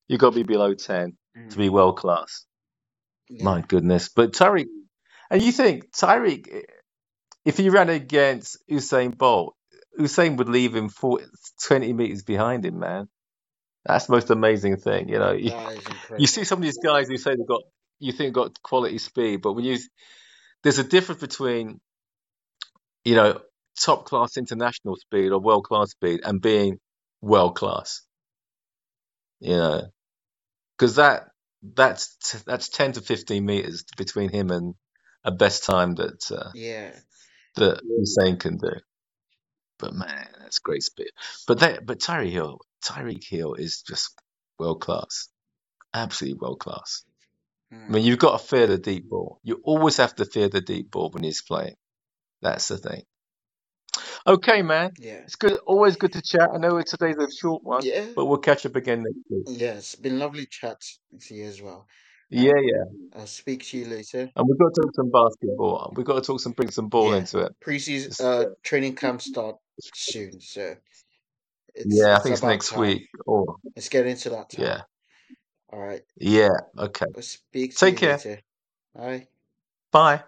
you've 0.08 0.20
got 0.22 0.32
to 0.32 0.36
be 0.38 0.44
below 0.44 0.74
ten 0.76 1.18
to 1.52 1.58
Mm, 1.58 1.60
be 1.60 1.70
world 1.70 1.98
class. 1.98 2.46
Yeah. 3.34 3.44
My 3.44 3.62
goodness. 3.62 4.10
But 4.10 4.34
Tyreek, 4.34 4.68
and 5.32 5.42
you 5.42 5.52
think 5.52 5.92
Tyreek, 5.92 6.66
if 7.46 7.58
he 7.58 7.70
ran 7.70 7.90
against 7.90 8.58
Usain 8.70 9.18
Bolt, 9.18 9.56
Usain 10.00 10.38
would 10.38 10.50
leave 10.50 10.76
him 10.76 10.90
40, 10.90 11.26
20 11.66 11.94
meters 11.94 12.22
behind 12.22 12.64
him, 12.66 12.80
man. 12.80 13.08
That's 13.86 14.06
the 14.06 14.14
most 14.14 14.30
amazing 14.30 14.78
thing, 14.78 15.10
you 15.10 15.18
know. 15.18 15.32
You, 15.32 15.52
you 16.18 16.28
see 16.28 16.44
some 16.44 16.60
of 16.60 16.64
these 16.64 16.78
guys 16.78 17.08
who 17.08 17.18
say 17.18 17.32
they've 17.36 17.48
got, 17.48 17.64
you 18.00 18.12
think 18.12 18.34
got 18.34 18.62
quality 18.62 19.00
speed, 19.00 19.42
but 19.42 19.54
when 19.54 19.66
you, 19.66 19.80
there's 20.62 20.80
a 20.80 20.84
difference 20.84 21.22
between, 21.22 21.82
you 23.04 23.16
know, 23.16 23.42
top 23.80 24.06
class 24.06 24.38
international 24.38 24.96
speed 24.96 25.32
or 25.32 25.40
world 25.40 25.64
class 25.64 25.90
speed 25.90 26.22
and 26.24 26.40
being 26.40 26.78
world 27.22 27.56
class, 27.56 28.04
you 29.40 29.58
know, 29.58 29.82
because 30.78 30.96
that 30.96 31.33
that's 31.64 32.18
t- 32.18 32.40
that's 32.48 32.70
10 32.70 32.94
to 32.94 33.02
15 33.02 33.46
meters 33.46 33.86
between 33.98 34.30
him 34.32 34.52
and 34.52 34.76
a 35.26 35.32
best 35.32 35.66
time 35.66 35.96
that 35.96 36.32
uh, 36.32 36.52
Yeah. 36.54 36.92
that 37.58 37.82
Usain 37.86 38.40
can 38.40 38.58
do. 38.58 38.72
But 39.80 39.94
man, 39.94 40.28
that's 40.40 40.60
great 40.60 40.84
speed. 40.84 41.10
But 41.48 41.60
that, 41.60 41.86
but 41.86 42.00
Tyreek 42.00 42.32
Hill, 42.32 42.60
Tyreek 42.86 43.24
Hill 43.28 43.56
is 43.56 43.82
just 43.82 44.12
world 44.60 44.82
class, 44.82 45.30
absolutely 45.94 46.40
world 46.40 46.60
class. 46.60 47.04
I 47.90 47.94
Mm, 47.94 47.94
mean, 47.94 48.06
you've 48.06 48.20
got 48.20 48.40
to 48.40 48.46
fear 48.48 48.68
the 48.68 48.78
deep 48.80 49.10
ball. 49.10 49.40
You 49.44 49.62
always 49.64 49.98
have 49.98 50.16
to 50.18 50.26
fear 50.26 50.50
the 50.50 50.62
deep 50.62 50.92
ball 50.92 51.12
when 51.12 51.24
he's 51.24 51.42
playing. 51.44 51.76
That's 52.42 52.70
the 52.70 52.78
thing. 52.78 53.04
Okay, 54.26 54.62
man. 54.62 54.92
yeah. 55.00 55.16
It's 55.26 55.36
good. 55.36 55.58
Always 55.66 55.98
good 55.98 56.14
to 56.14 56.22
chat. 56.22 56.50
I 56.54 56.58
know 56.58 56.82
today's 56.82 57.18
a 57.18 57.30
short 57.32 57.64
one, 57.64 57.86
Yeah. 57.86 58.06
but 58.16 58.26
we'll 58.26 58.38
catch 58.38 58.66
up 58.66 58.76
again 58.76 59.04
next 59.04 59.48
week. 59.50 59.62
Yeah. 59.62 59.74
It's 59.74 59.96
been 59.96 60.20
lovely 60.20 60.46
chat 60.46 60.82
to 61.28 61.36
you 61.36 61.46
as 61.46 61.62
well. 61.62 61.88
Yeah, 62.30 62.54
yeah. 62.62 63.20
I'll 63.20 63.28
speak 63.28 63.64
to 63.66 63.78
you 63.78 63.86
later. 63.86 64.32
And 64.36 64.48
we've 64.48 64.58
got 64.58 64.74
to 64.74 64.82
talk 64.82 64.96
some 64.96 65.12
basketball. 65.12 65.94
We've 65.96 66.06
got 66.06 66.16
to 66.16 66.22
talk 66.22 66.40
some, 66.40 66.54
bring 66.54 66.72
some 66.72 66.88
ball 66.88 67.12
Yeah. 67.12 67.18
into 67.18 67.40
it. 67.40 67.52
Preseason 67.66 68.22
uh 68.24 68.46
training 68.64 68.96
camp 68.96 69.22
start 69.22 69.58
soon, 69.94 70.40
so 70.40 70.76
it's 71.76 71.86
yeah, 71.94 72.16
I 72.16 72.20
think 72.22 72.34
it's 72.34 72.44
next 72.44 72.70
time. 72.70 72.80
week. 72.82 73.10
Or 73.26 73.58
Let's 73.76 73.90
get 73.90 74.08
into 74.08 74.30
that 74.32 74.50
time. 74.50 74.66
yeah, 74.66 74.82
All 75.72 75.80
right. 75.80 76.02
yeah. 76.18 76.50
Okay. 76.78 77.06
We'll 77.14 77.24
speak 77.24 77.76
to 77.78 77.86
Take 77.86 77.96
you 77.96 78.08
care. 78.08 78.18
later. 78.18 78.42
Bye. 78.96 79.28
Bye. 79.92 80.24